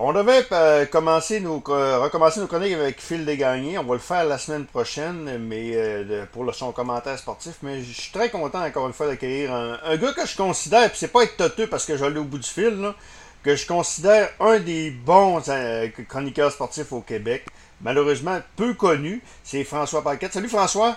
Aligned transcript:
On 0.00 0.12
devait 0.12 0.46
euh, 0.52 0.52
euh, 0.52 0.84
recommencer 0.84 1.40
nos 1.40 2.46
chroniques 2.46 2.72
avec 2.72 3.00
Phil 3.00 3.24
Desgagnés. 3.24 3.78
On 3.78 3.82
va 3.82 3.94
le 3.94 4.00
faire 4.00 4.24
la 4.26 4.38
semaine 4.38 4.64
prochaine, 4.64 5.38
mais 5.38 5.72
euh, 5.74 6.24
pour 6.30 6.44
le, 6.44 6.52
son 6.52 6.70
commentaire 6.70 7.18
sportif. 7.18 7.54
Mais 7.62 7.82
je 7.82 7.92
suis 7.92 8.12
très 8.12 8.30
content 8.30 8.64
encore 8.64 8.86
une 8.86 8.92
fois 8.92 9.08
d'accueillir 9.08 9.52
un, 9.52 9.96
gars 9.96 10.12
que 10.12 10.24
je 10.24 10.36
considère, 10.36 10.88
puis 10.88 10.98
c'est 11.00 11.08
pas 11.08 11.24
être 11.24 11.36
toteux 11.36 11.66
parce 11.66 11.84
que 11.84 11.96
j'allais 11.96 12.20
au 12.20 12.24
bout 12.24 12.38
du 12.38 12.48
fil, 12.48 12.92
que 13.42 13.56
je 13.56 13.66
considère 13.66 14.28
un 14.38 14.60
des 14.60 14.92
bons 14.92 15.42
chroniqueurs 16.08 16.52
sportifs 16.52 16.92
au 16.92 17.00
Québec. 17.00 17.46
Malheureusement, 17.80 18.38
peu 18.54 18.74
connu, 18.74 19.20
c'est 19.42 19.64
François 19.64 20.04
Paquette. 20.04 20.32
Salut 20.32 20.48
François! 20.48 20.96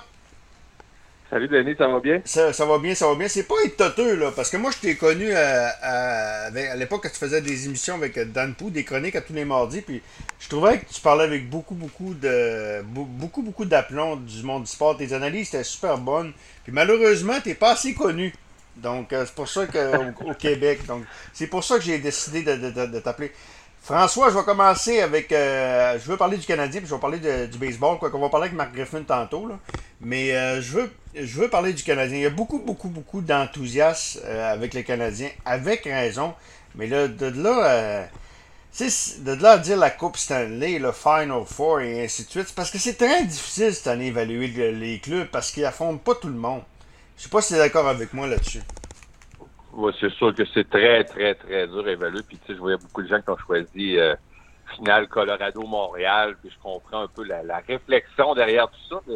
Salut 1.31 1.47
Denis, 1.47 1.75
ça 1.77 1.87
va 1.87 2.01
bien? 2.01 2.21
Ça, 2.25 2.65
va 2.65 2.77
bien, 2.77 2.93
ça 2.93 3.07
va 3.07 3.15
bien. 3.15 3.29
C'est 3.29 3.47
pas 3.47 3.55
étoteux, 3.63 4.17
là, 4.17 4.33
parce 4.35 4.49
que 4.49 4.57
moi, 4.57 4.69
je 4.69 4.79
t'ai 4.79 4.97
connu 4.97 5.31
à, 5.31 6.49
à, 6.49 6.75
l'époque 6.75 7.03
que 7.03 7.07
tu 7.07 7.15
faisais 7.15 7.39
des 7.39 7.67
émissions 7.67 7.95
avec 7.95 8.19
Dan 8.33 8.53
Pou, 8.53 8.69
des 8.69 8.83
chroniques 8.83 9.15
à 9.15 9.21
tous 9.21 9.31
les 9.31 9.45
mardis, 9.45 9.79
puis 9.79 10.01
je 10.41 10.49
trouvais 10.49 10.79
que 10.79 10.93
tu 10.93 10.99
parlais 10.99 11.23
avec 11.23 11.49
beaucoup, 11.49 11.73
beaucoup 11.73 12.13
de 12.15 12.81
beaucoup, 12.83 13.43
beaucoup 13.43 13.63
d'aplomb 13.63 14.17
du 14.17 14.43
monde 14.43 14.63
du 14.63 14.69
sport. 14.69 14.97
Tes 14.97 15.13
analyses 15.13 15.47
étaient 15.47 15.63
super 15.63 15.97
bonnes, 15.97 16.33
puis 16.65 16.73
malheureusement, 16.73 17.39
t'es 17.41 17.55
pas 17.55 17.71
assez 17.71 17.93
connu. 17.93 18.33
Donc, 18.75 19.13
euh, 19.13 19.23
c'est 19.25 19.35
pour 19.35 19.47
ça 19.47 19.67
qu'au 19.67 20.31
au 20.31 20.33
Québec, 20.33 20.85
donc 20.85 21.03
c'est 21.31 21.47
pour 21.47 21.63
ça 21.63 21.77
que 21.77 21.83
j'ai 21.85 21.99
décidé 21.99 22.43
de, 22.43 22.87
de 22.87 22.99
t'appeler. 22.99 23.31
François, 23.83 24.29
je 24.29 24.37
vais 24.37 24.43
commencer 24.43 25.01
avec. 25.01 25.31
Euh, 25.31 25.97
je 25.97 26.11
veux 26.11 26.15
parler 26.15 26.37
du 26.37 26.45
Canadien, 26.45 26.81
puis 26.81 26.87
je 26.87 26.93
vais 26.93 27.01
parler 27.01 27.47
du 27.47 27.57
baseball, 27.57 27.97
quoi 27.97 28.11
qu'on 28.11 28.19
va 28.19 28.29
parler 28.29 28.45
avec 28.45 28.55
Marc 28.55 28.73
Griffin 28.73 29.01
tantôt. 29.01 29.47
Là. 29.47 29.57
Mais 30.01 30.33
euh, 30.33 30.61
je, 30.61 30.87
veux, 31.17 31.49
parler 31.49 31.73
du 31.73 31.81
Canadien. 31.81 32.17
Il 32.17 32.21
y 32.21 32.27
a 32.27 32.29
beaucoup, 32.29 32.59
beaucoup, 32.59 32.89
beaucoup 32.89 33.21
d'enthousiasme 33.21 34.19
euh, 34.23 34.53
avec 34.53 34.75
les 34.75 34.83
Canadiens, 34.83 35.29
avec 35.45 35.85
raison. 35.85 36.35
Mais 36.75 36.85
là, 36.85 37.07
de 37.07 37.25
là. 37.25 38.07
de 38.79 39.33
là 39.33 39.51
à 39.51 39.57
dire 39.57 39.77
la 39.77 39.89
Coupe 39.89 40.15
Stanley, 40.15 40.77
le 40.77 40.91
Final 40.91 41.43
Four 41.47 41.79
et 41.79 42.03
ainsi 42.03 42.25
de 42.25 42.29
suite, 42.29 42.45
c'est 42.49 42.55
parce 42.55 42.69
que 42.69 42.77
c'est 42.77 42.93
très 42.93 43.25
difficile 43.25 43.73
cette 43.73 43.87
année 43.87 44.05
d'évaluer 44.05 44.47
les 44.73 44.99
clubs 44.99 45.27
parce 45.27 45.51
qu'ils 45.51 45.65
affrontent 45.65 45.97
pas 45.97 46.13
tout 46.13 46.27
le 46.27 46.35
monde. 46.35 46.61
Je 47.17 47.23
sais 47.23 47.29
pas 47.29 47.41
si 47.41 47.49
tu 47.49 47.55
es 47.55 47.57
d'accord 47.57 47.87
avec 47.87 48.13
moi 48.13 48.27
là-dessus. 48.27 48.61
Oui, 49.73 49.93
c'est 49.99 50.11
sûr 50.13 50.33
que 50.35 50.43
c'est 50.53 50.69
très, 50.69 51.03
très, 51.03 51.33
très 51.35 51.67
dur 51.67 51.85
à 51.85 51.91
évaluer. 51.91 52.21
Puis, 52.27 52.37
tu 52.37 52.47
sais, 52.47 52.55
je 52.55 52.59
voyais 52.59 52.77
beaucoup 52.77 53.01
de 53.01 53.07
gens 53.07 53.21
qui 53.21 53.29
ont 53.29 53.37
choisi 53.37 53.97
euh, 53.97 54.15
finale 54.75 55.07
Colorado-Montréal. 55.07 56.35
Puis, 56.41 56.51
je 56.51 56.61
comprends 56.61 57.03
un 57.03 57.07
peu 57.07 57.23
la, 57.23 57.59
réflexion 57.65 58.33
derrière 58.33 58.67
tout 58.67 58.89
ça. 58.89 59.01
tu 59.07 59.13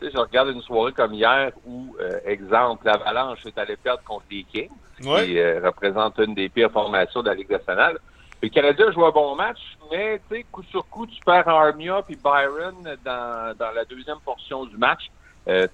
sais, 0.00 0.12
je 0.12 0.18
regarde 0.18 0.50
une 0.50 0.62
soirée 0.62 0.92
comme 0.92 1.14
hier 1.14 1.50
où, 1.64 1.96
euh, 2.00 2.20
exemple, 2.24 2.86
l'Avalanche 2.86 3.44
est 3.46 3.58
allé 3.58 3.76
perdre 3.76 4.02
contre 4.04 4.24
les 4.30 4.44
Kings, 4.44 4.70
qui 5.00 5.38
euh, 5.38 5.60
représente 5.64 6.18
une 6.18 6.34
des 6.34 6.48
pires 6.48 6.70
formations 6.70 7.22
de 7.22 7.28
la 7.28 7.34
Ligue 7.34 7.50
nationale. 7.50 7.98
Le 8.42 8.48
Canada 8.48 8.92
joue 8.92 9.04
un 9.04 9.10
bon 9.10 9.34
match, 9.34 9.58
mais, 9.90 10.20
tu 10.28 10.36
sais, 10.36 10.46
coup 10.52 10.62
sur 10.64 10.86
coup, 10.88 11.06
tu 11.06 11.18
perds 11.24 11.48
Armia 11.48 12.02
puis 12.02 12.16
Byron 12.16 12.96
dans, 13.04 13.56
dans 13.58 13.70
la 13.72 13.84
deuxième 13.84 14.20
portion 14.24 14.66
du 14.66 14.76
match. 14.76 15.10
Euh, 15.48 15.66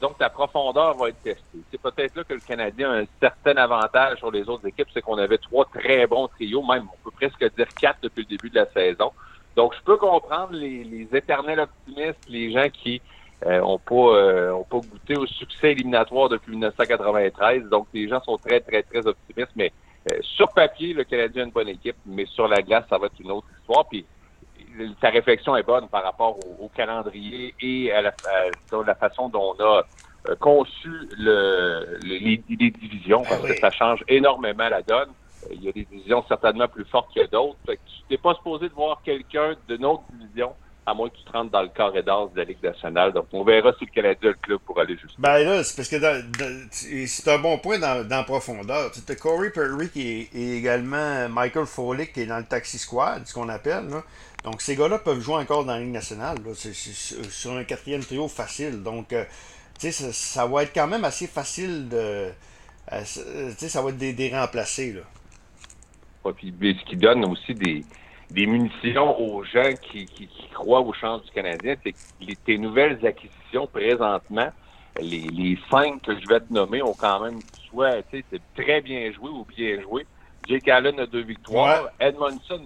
donc, 0.00 0.18
ta 0.18 0.28
profondeur 0.30 0.94
va 0.94 1.08
être 1.10 1.22
testée. 1.22 1.58
C'est 1.70 1.80
peut-être 1.80 2.16
là 2.16 2.24
que 2.24 2.34
le 2.34 2.40
Canadien 2.40 2.90
a 2.90 2.96
un 3.02 3.04
certain 3.20 3.56
avantage 3.56 4.18
sur 4.18 4.32
les 4.32 4.48
autres 4.48 4.66
équipes, 4.66 4.88
c'est 4.92 5.00
qu'on 5.00 5.18
avait 5.18 5.38
trois 5.38 5.64
très 5.66 6.06
bons 6.08 6.26
trios, 6.28 6.62
même 6.62 6.88
on 6.92 7.04
peut 7.04 7.14
presque 7.14 7.56
dire 7.56 7.68
quatre 7.80 8.00
depuis 8.02 8.22
le 8.22 8.36
début 8.36 8.50
de 8.50 8.56
la 8.56 8.66
saison. 8.66 9.12
Donc, 9.54 9.74
je 9.78 9.82
peux 9.84 9.96
comprendre 9.96 10.52
les, 10.52 11.06
éternels 11.12 11.60
optimistes, 11.60 12.28
les 12.28 12.52
gens 12.52 12.68
qui 12.72 13.00
euh, 13.46 13.60
ont 13.60 13.78
pas 13.78 14.16
euh, 14.16 14.62
pas 14.68 14.78
goûté 14.78 15.16
au 15.16 15.26
succès 15.26 15.72
éliminatoire 15.72 16.28
depuis 16.28 16.52
1993. 16.52 17.64
Donc, 17.68 17.86
les 17.92 18.08
gens 18.08 18.22
sont 18.22 18.38
très, 18.38 18.60
très, 18.60 18.82
très 18.82 19.06
optimistes. 19.06 19.52
Mais 19.54 19.72
euh, 20.10 20.18
sur 20.22 20.48
papier, 20.52 20.94
le 20.94 21.04
Canadien 21.04 21.42
a 21.42 21.46
une 21.46 21.52
bonne 21.52 21.68
équipe, 21.68 21.96
mais 22.06 22.26
sur 22.26 22.48
la 22.48 22.62
glace, 22.62 22.84
ça 22.88 22.98
va 22.98 23.06
être 23.06 23.20
une 23.20 23.30
autre 23.30 23.46
histoire. 23.60 23.86
Puis 23.88 24.04
ta 25.00 25.10
réflexion 25.10 25.56
est 25.56 25.62
bonne 25.62 25.88
par 25.88 26.02
rapport 26.02 26.38
au, 26.60 26.68
calendrier 26.68 27.54
et 27.60 27.92
à 27.92 28.02
la, 28.02 28.14
la, 28.86 28.94
façon 28.94 29.28
dont 29.28 29.54
on 29.58 29.62
a 29.62 29.82
euh, 30.28 30.36
conçu 30.36 30.90
le, 31.18 31.98
les, 32.04 32.38
divisions, 32.38 33.22
parce 33.22 33.42
que 33.42 33.56
ça 33.58 33.70
change 33.70 34.04
énormément 34.08 34.68
la 34.68 34.82
donne. 34.82 35.10
Euh, 35.44 35.54
il 35.54 35.64
y 35.64 35.68
a 35.68 35.72
des 35.72 35.84
divisions 35.84 36.24
certainement 36.28 36.68
plus 36.68 36.84
fortes 36.84 37.12
que 37.14 37.26
d'autres. 37.28 37.56
Tu 37.66 37.76
n'es 38.10 38.18
pas 38.18 38.34
supposé 38.34 38.68
de 38.68 38.74
voir 38.74 39.00
quelqu'un 39.04 39.54
d'une 39.68 39.84
autre 39.84 40.04
division 40.12 40.54
à 40.84 40.94
moins 40.94 41.08
que 41.08 41.16
tu 41.16 41.24
te 41.24 41.32
rentres 41.32 41.50
dans 41.50 41.62
le 41.62 41.68
carré 41.68 42.02
d'as 42.02 42.26
de 42.32 42.38
la 42.38 42.44
Ligue 42.44 42.62
nationale. 42.62 43.12
Donc, 43.12 43.26
on 43.32 43.44
verra 43.44 43.72
si 43.78 43.84
le 43.84 43.90
Canadien 43.90 44.30
a 44.30 44.32
le 44.32 44.38
club 44.40 44.58
pour 44.66 44.80
aller 44.80 44.96
jusqu'à. 44.96 45.16
Ben 45.18 45.38
là, 45.44 45.62
c'est 45.62 45.76
parce 45.76 45.88
que 45.88 45.96
c'est 46.70 47.30
un 47.30 47.38
bon 47.38 47.58
point 47.58 47.78
dans, 47.78 48.06
dans 48.06 48.24
profondeur. 48.24 48.90
Tu 48.90 49.00
as 49.10 49.16
Corey 49.16 49.50
Perry 49.50 49.90
qui 49.90 50.08
est, 50.08 50.34
et 50.34 50.56
également 50.56 51.28
Michael 51.28 51.66
Foley 51.66 52.08
qui 52.08 52.22
est 52.22 52.26
dans 52.26 52.38
le 52.38 52.44
Taxi 52.44 52.78
Squad, 52.78 53.26
ce 53.26 53.34
qu'on 53.34 53.48
appelle. 53.48 53.88
Là. 53.88 54.02
Donc, 54.44 54.60
ces 54.60 54.74
gars-là 54.74 54.98
peuvent 54.98 55.20
jouer 55.20 55.36
encore 55.36 55.64
dans 55.64 55.74
la 55.74 55.80
Ligue 55.80 55.92
nationale. 55.92 56.38
C'est 56.54 56.74
sur 56.74 57.52
un 57.52 57.64
quatrième 57.64 58.00
trio 58.00 58.26
facile. 58.28 58.82
Donc, 58.82 59.12
euh, 59.12 59.24
tu 59.78 59.92
sais, 59.92 60.12
ça, 60.12 60.46
va 60.46 60.64
être 60.64 60.74
quand 60.74 60.88
même 60.88 61.04
assez 61.04 61.26
facile 61.26 61.88
de. 61.88 62.32
Euh, 62.92 63.00
tu 63.00 63.56
sais, 63.56 63.68
ça 63.68 63.82
va 63.82 63.90
être 63.90 63.98
des, 63.98 64.12
des 64.12 64.30
remplacés. 64.30 64.92
Là. 64.92 65.02
Ouais, 66.24 66.32
puis, 66.32 66.52
ce 66.60 66.84
qui 66.90 66.96
donne 66.96 67.24
aussi 67.24 67.54
des, 67.54 67.84
des 68.30 68.46
munitions 68.46 69.20
aux 69.20 69.44
gens 69.44 69.72
qui, 69.80 70.06
qui, 70.06 70.28
croient 70.52 70.80
aux 70.80 70.92
chances 70.92 71.24
du 71.24 71.30
Canadien, 71.30 71.76
c'est 71.84 71.92
que 71.92 72.32
tes 72.44 72.58
nouvelles 72.58 73.04
acquisitions 73.06 73.68
présentement, 73.68 74.50
les, 75.00 75.20
les 75.20 75.58
cinq 75.70 76.02
que 76.02 76.18
je 76.18 76.28
vais 76.28 76.40
te 76.40 76.52
nommer 76.52 76.82
ont 76.82 76.94
quand 76.94 77.20
même 77.20 77.38
soit, 77.68 78.02
tu 78.10 78.18
sais, 78.18 78.24
c'est 78.30 78.62
très 78.62 78.80
bien 78.80 79.10
joué 79.12 79.30
ou 79.30 79.44
bien 79.44 79.80
joué. 79.80 80.04
Jake 80.48 80.68
Allen 80.68 80.98
a 80.98 81.06
deux 81.06 81.22
victoires. 81.22 81.88
Edmondson 82.00 82.62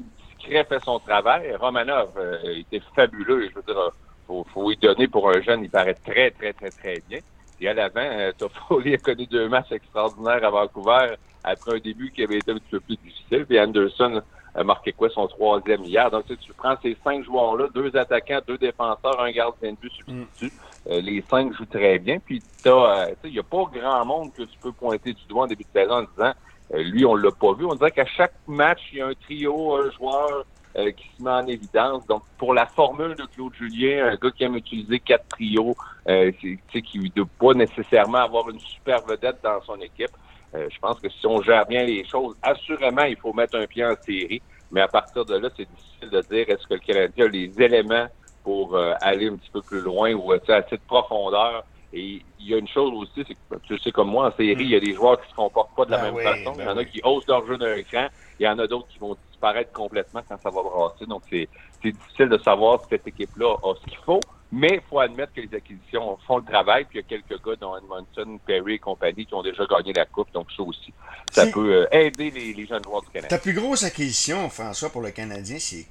fait 0.50 0.84
son 0.84 0.98
travail. 0.98 1.54
Romanov 1.56 2.10
euh, 2.16 2.58
était 2.58 2.82
fabuleux. 2.94 3.48
Je 3.48 3.54
veux 3.54 3.62
dire, 3.62 3.90
faut, 4.26 4.46
faut 4.52 4.68
lui 4.68 4.76
donner 4.76 5.08
pour 5.08 5.28
un 5.30 5.40
jeune, 5.40 5.64
il 5.64 5.70
paraît 5.70 5.94
très, 5.94 6.30
très, 6.30 6.52
très, 6.52 6.70
très 6.70 7.02
bien. 7.08 7.20
Et 7.60 7.68
à 7.68 7.74
l'avant, 7.74 8.00
euh, 8.00 8.32
Toffoli 8.36 8.94
a 8.94 8.98
connu 8.98 9.26
deux 9.26 9.48
matchs 9.48 9.72
extraordinaires 9.72 10.44
à 10.44 10.50
Vancouver 10.50 11.14
après 11.44 11.76
un 11.76 11.78
début 11.78 12.10
qui 12.10 12.22
avait 12.22 12.38
été 12.38 12.50
un 12.50 12.56
petit 12.56 12.70
peu 12.70 12.80
plus 12.80 12.96
difficile. 12.96 13.46
Puis 13.46 13.58
Anderson 13.58 14.22
a 14.54 14.64
marqué 14.64 14.92
quoi 14.92 15.08
son 15.10 15.26
troisième 15.28 15.84
hier. 15.84 16.10
Donc 16.10 16.26
tu, 16.26 16.36
tu 16.36 16.52
prends 16.52 16.76
ces 16.82 16.96
cinq 17.04 17.24
joueurs-là, 17.24 17.68
deux 17.74 17.94
attaquants, 17.96 18.40
deux 18.46 18.58
défenseurs, 18.58 19.20
un 19.20 19.30
gardien 19.30 19.72
de 19.72 19.76
but 19.76 19.92
substitut. 19.92 20.52
Euh, 20.88 21.00
les 21.00 21.22
cinq 21.28 21.52
jouent 21.54 21.66
très 21.66 21.98
bien. 21.98 22.18
Puis 22.18 22.42
il 22.64 23.32
n'y 23.32 23.38
a 23.38 23.42
pas 23.42 23.64
grand 23.72 24.04
monde 24.04 24.32
que 24.34 24.42
tu 24.42 24.58
peux 24.60 24.72
pointer 24.72 25.12
du 25.12 25.24
doigt 25.28 25.44
en 25.44 25.46
début 25.46 25.64
de 25.64 25.80
saison 25.80 25.94
en 25.94 26.02
disant 26.02 26.08
euh, 26.18 26.32
lui, 26.75 27.04
on 27.04 27.15
l'a 27.15 27.31
pas 27.31 27.53
vu. 27.54 27.65
On 27.65 27.75
dirait 27.75 27.91
qu'à 27.91 28.06
chaque 28.06 28.34
match, 28.47 28.81
il 28.93 28.99
y 28.99 29.00
a 29.00 29.06
un 29.06 29.15
trio, 29.15 29.77
un 29.77 29.91
joueur 29.93 30.44
euh, 30.77 30.91
qui 30.91 31.09
se 31.16 31.22
met 31.22 31.31
en 31.31 31.47
évidence. 31.47 32.06
Donc, 32.06 32.22
pour 32.37 32.53
la 32.53 32.66
formule 32.66 33.15
de 33.15 33.25
Claude 33.34 33.54
Julien, 33.54 34.09
un 34.09 34.16
gars 34.16 34.31
qui 34.31 34.44
aime 34.44 34.56
utiliser 34.56 35.00
quatre 35.00 35.27
trios, 35.28 35.75
euh, 36.06 36.31
qui 36.32 36.99
ne 36.99 37.09
doit 37.09 37.27
pas 37.38 37.54
nécessairement 37.54 38.19
avoir 38.19 38.50
une 38.50 38.60
super 38.60 39.00
vedette 39.06 39.38
dans 39.43 39.59
son 39.62 39.81
équipe. 39.81 40.10
Euh, 40.54 40.69
je 40.71 40.78
pense 40.78 41.00
que 41.00 41.09
si 41.09 41.27
on 41.27 41.41
gère 41.41 41.65
bien 41.65 41.82
les 41.84 42.04
choses, 42.04 42.37
assurément, 42.43 43.04
il 43.04 43.16
faut 43.16 43.33
mettre 43.33 43.56
un 43.56 43.66
pied 43.66 43.87
en 43.87 43.94
série. 44.04 44.43
Mais 44.71 44.83
à 44.83 44.88
partir 44.88 45.25
de 45.25 45.37
là, 45.38 45.48
c'est 45.56 45.66
difficile 45.66 46.10
de 46.10 46.21
dire 46.31 46.50
est-ce 46.50 46.66
que 46.66 46.75
le 46.75 46.81
Canadien 46.81 47.25
a 47.25 47.28
les 47.28 47.53
éléments 47.59 48.09
pour 48.44 48.77
aller 49.00 49.28
un 49.28 49.37
petit 49.37 49.50
peu 49.50 49.62
plus 49.62 49.81
loin 49.81 50.12
ou 50.12 50.31
à 50.33 50.38
cette 50.47 50.83
profondeur 50.83 51.65
et 51.96 52.22
il 52.40 52.46
y 52.46 52.52
a 52.52 52.58
une 52.58 52.68
chose 52.68 52.92
aussi, 52.92 53.26
c'est 53.26 53.34
que 53.34 53.62
tu 53.62 53.78
sais 53.78 53.90
comme 53.90 54.10
moi, 54.10 54.28
en 54.28 54.36
série, 54.36 54.64
il 54.64 54.70
y 54.70 54.76
a 54.76 54.80
des 54.80 54.92
joueurs 54.92 55.18
qui 55.22 55.30
se 55.30 55.34
comportent 55.34 55.74
pas 55.74 55.86
de 55.86 55.92
la 55.92 55.98
ben 55.98 56.12
même 56.12 56.22
façon. 56.22 56.52
il 56.58 56.62
y 56.62 56.68
en 56.68 56.74
ben 56.74 56.78
a 56.78 56.84
qui 56.84 57.00
osent 57.02 57.26
leur 57.26 57.46
jeu 57.46 57.56
d'un 57.56 57.74
écran. 57.74 58.08
Il 58.38 58.44
y 58.44 58.48
en 58.48 58.58
a 58.58 58.66
d'autres 58.66 58.88
qui 58.88 58.98
vont 58.98 59.16
disparaître 59.30 59.72
complètement 59.72 60.20
quand 60.28 60.36
ça 60.42 60.50
va 60.50 60.62
brasser. 60.62 61.06
Donc, 61.06 61.22
c'est 61.30 61.48
difficile 61.82 62.28
de 62.28 62.36
savoir 62.36 62.82
si 62.82 62.88
cette 62.90 63.06
équipe-là 63.06 63.56
a 63.62 63.74
ce 63.80 63.84
qu'il 63.86 63.98
faut. 64.04 64.20
Mais 64.52 64.74
il 64.74 64.80
faut 64.90 65.00
admettre 65.00 65.32
que 65.32 65.40
les 65.40 65.54
acquisitions 65.56 66.18
font 66.26 66.36
le 66.36 66.44
travail. 66.44 66.84
Puis 66.84 66.98
il 66.98 67.02
y 67.02 67.04
a 67.04 67.18
quelques 67.18 67.42
gars, 67.42 67.56
dont 67.58 67.78
Edmondson, 67.78 68.38
Perry 68.46 68.74
et 68.74 68.78
compagnie, 68.78 69.24
qui 69.24 69.34
ont 69.34 69.42
déjà 69.42 69.64
gagné 69.64 69.94
la 69.94 70.04
Coupe. 70.04 70.30
Donc 70.34 70.48
ça 70.54 70.62
aussi, 70.62 70.92
ça 71.32 71.46
peut 71.46 71.72
euh, 71.76 71.86
aider 71.90 72.30
les, 72.30 72.66
jeunes 72.66 72.84
joueurs 72.84 73.02
du 73.02 73.08
Canada. 73.08 73.28
Ta 73.28 73.38
plus 73.38 73.54
grosse 73.54 73.84
acquisition, 73.84 74.50
François, 74.50 74.90
pour 74.90 75.00
le 75.00 75.12
Canadien, 75.12 75.56
c'est 75.58 75.86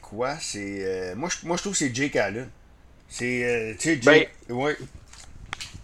quoi? 0.00 0.34
C'est 0.40 0.84
euh, 0.84 1.14
moi, 1.14 1.28
je, 1.28 1.46
moi, 1.46 1.56
je 1.56 1.62
trouve 1.62 1.72
que 1.72 1.78
c'est 1.78 1.94
Jake 1.94 2.16
Allen. 2.16 2.50
C'est, 3.12 3.44
euh, 3.44 3.72
tu 3.74 3.90
sais, 3.90 4.00
Jake. 4.00 4.30
Ben, 4.48 4.54
ouais. 4.56 4.76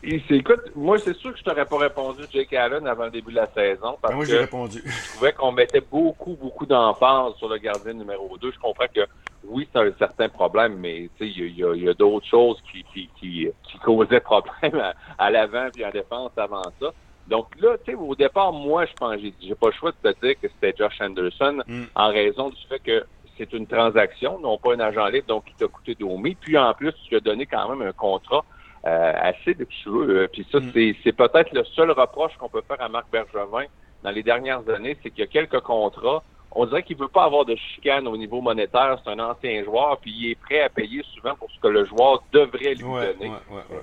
Écoute, 0.02 0.62
moi, 0.75 0.98
c'est 0.98 1.14
sûr 1.14 1.30
que 1.32 1.38
je 1.38 1.44
t'aurais 1.44 1.66
pas 1.66 1.76
répondu 1.76 2.22
Jake 2.32 2.54
Allen 2.54 2.86
avant 2.86 3.04
le 3.04 3.10
début 3.10 3.32
de 3.32 3.36
la 3.36 3.48
saison. 3.48 3.98
Parce 4.00 4.12
ben, 4.12 4.16
moi, 4.16 4.25
j'ai 4.25 4.38
répondu. 4.38 4.82
Je 4.82 5.12
trouvais 5.12 5.32
qu'on 5.34 5.52
mettait 5.52 5.82
beaucoup, 5.82 6.38
beaucoup 6.40 6.64
d'emphase 6.64 7.34
sur 7.36 7.50
le 7.50 7.58
gardien 7.58 7.92
numéro 7.92 8.38
2. 8.38 8.50
Je 8.50 8.58
comprends 8.58 8.86
que, 8.94 9.06
oui, 9.44 9.69
c'est 9.70 9.78
un 9.78 9.92
certain 9.98 10.30
problème, 10.30 10.78
mais 10.78 11.10
il 11.20 11.58
y 11.58 11.64
a, 11.64 11.75
y 11.75 11.88
a 11.88 11.92
d'autres 11.92 12.26
choses 12.26 12.56
qui, 12.72 12.82
qui, 12.94 13.10
qui, 13.20 13.48
qui, 13.62 13.78
causaient 13.80 14.20
problème 14.20 14.94
à, 15.19 15.30
l'avant 15.30 15.69
puis 15.70 15.84
en 15.84 15.90
défense 15.90 16.32
avant 16.38 16.64
ça. 16.80 16.94
Donc 17.26 17.48
là, 17.60 17.76
tu 17.84 17.92
sais, 17.92 17.94
au 17.98 18.14
départ, 18.14 18.54
moi, 18.54 18.86
je 18.86 18.94
pense, 18.94 19.16
j'ai 19.20 19.54
pas 19.54 19.66
le 19.66 19.72
choix 19.75 19.92
de 20.02 20.12
te 20.12 20.26
dire 20.26 20.34
que 20.40 20.48
c'était 20.48 20.75
Josh 20.78 20.98
Anderson 20.98 21.58
mm. 21.66 21.82
en 21.94 22.08
raison 22.08 22.48
du 22.48 22.56
fait 22.70 22.78
que 22.78 23.04
c'est 23.38 23.52
une 23.52 23.67
transaction, 23.67 24.38
non 24.40 24.58
pas 24.58 24.75
un 24.75 24.81
agent 24.81 25.06
libre, 25.06 25.26
donc 25.29 25.44
il 25.49 25.55
t'a 25.55 25.69
coûté 25.69 25.94
d'omi. 25.94 26.35
Puis 26.35 26.58
en 26.58 26.75
plus, 26.75 26.93
tu 27.08 27.17
as 27.17 27.20
donné 27.20 27.46
quand 27.46 27.69
même 27.69 27.87
un 27.87 27.93
contrat 27.93 28.44
euh, 28.87 29.12
assez 29.17 29.55
luxueux. 29.55 30.08
Euh, 30.11 30.29
puis 30.31 30.46
ça, 30.50 30.58
mm. 30.58 30.73
c'est 31.05 31.12
peut-être 31.12 31.52
le 31.52 31.64
seul 31.64 31.90
reproche 31.90 32.37
qu'on 32.38 32.49
peut 32.49 32.62
faire 32.67 32.81
à 32.81 32.88
Marc 32.88 33.06
Bergevin 33.11 33.67
dans 34.02 34.11
les 34.11 34.23
dernières 34.23 34.69
années, 34.69 34.96
c'est 35.02 35.11
qu'il 35.11 35.20
y 35.20 35.25
a 35.25 35.26
quelques 35.26 35.61
contrats 35.61 36.23
on 36.52 36.67
dirait 36.67 36.82
qu'il 36.82 36.96
veut 36.96 37.08
pas 37.08 37.25
avoir 37.25 37.44
de 37.44 37.55
chicane 37.55 38.06
au 38.08 38.17
niveau 38.17 38.40
monétaire. 38.40 38.99
C'est 39.05 39.11
un 39.11 39.19
ancien 39.19 39.62
joueur, 39.64 39.99
puis 39.99 40.12
il 40.12 40.31
est 40.31 40.35
prêt 40.35 40.61
à 40.62 40.69
payer 40.69 41.02
souvent 41.14 41.35
pour 41.35 41.50
ce 41.50 41.61
que 41.61 41.69
le 41.69 41.85
joueur 41.85 42.23
devrait 42.32 42.75
lui 42.75 42.82
donner, 42.82 43.32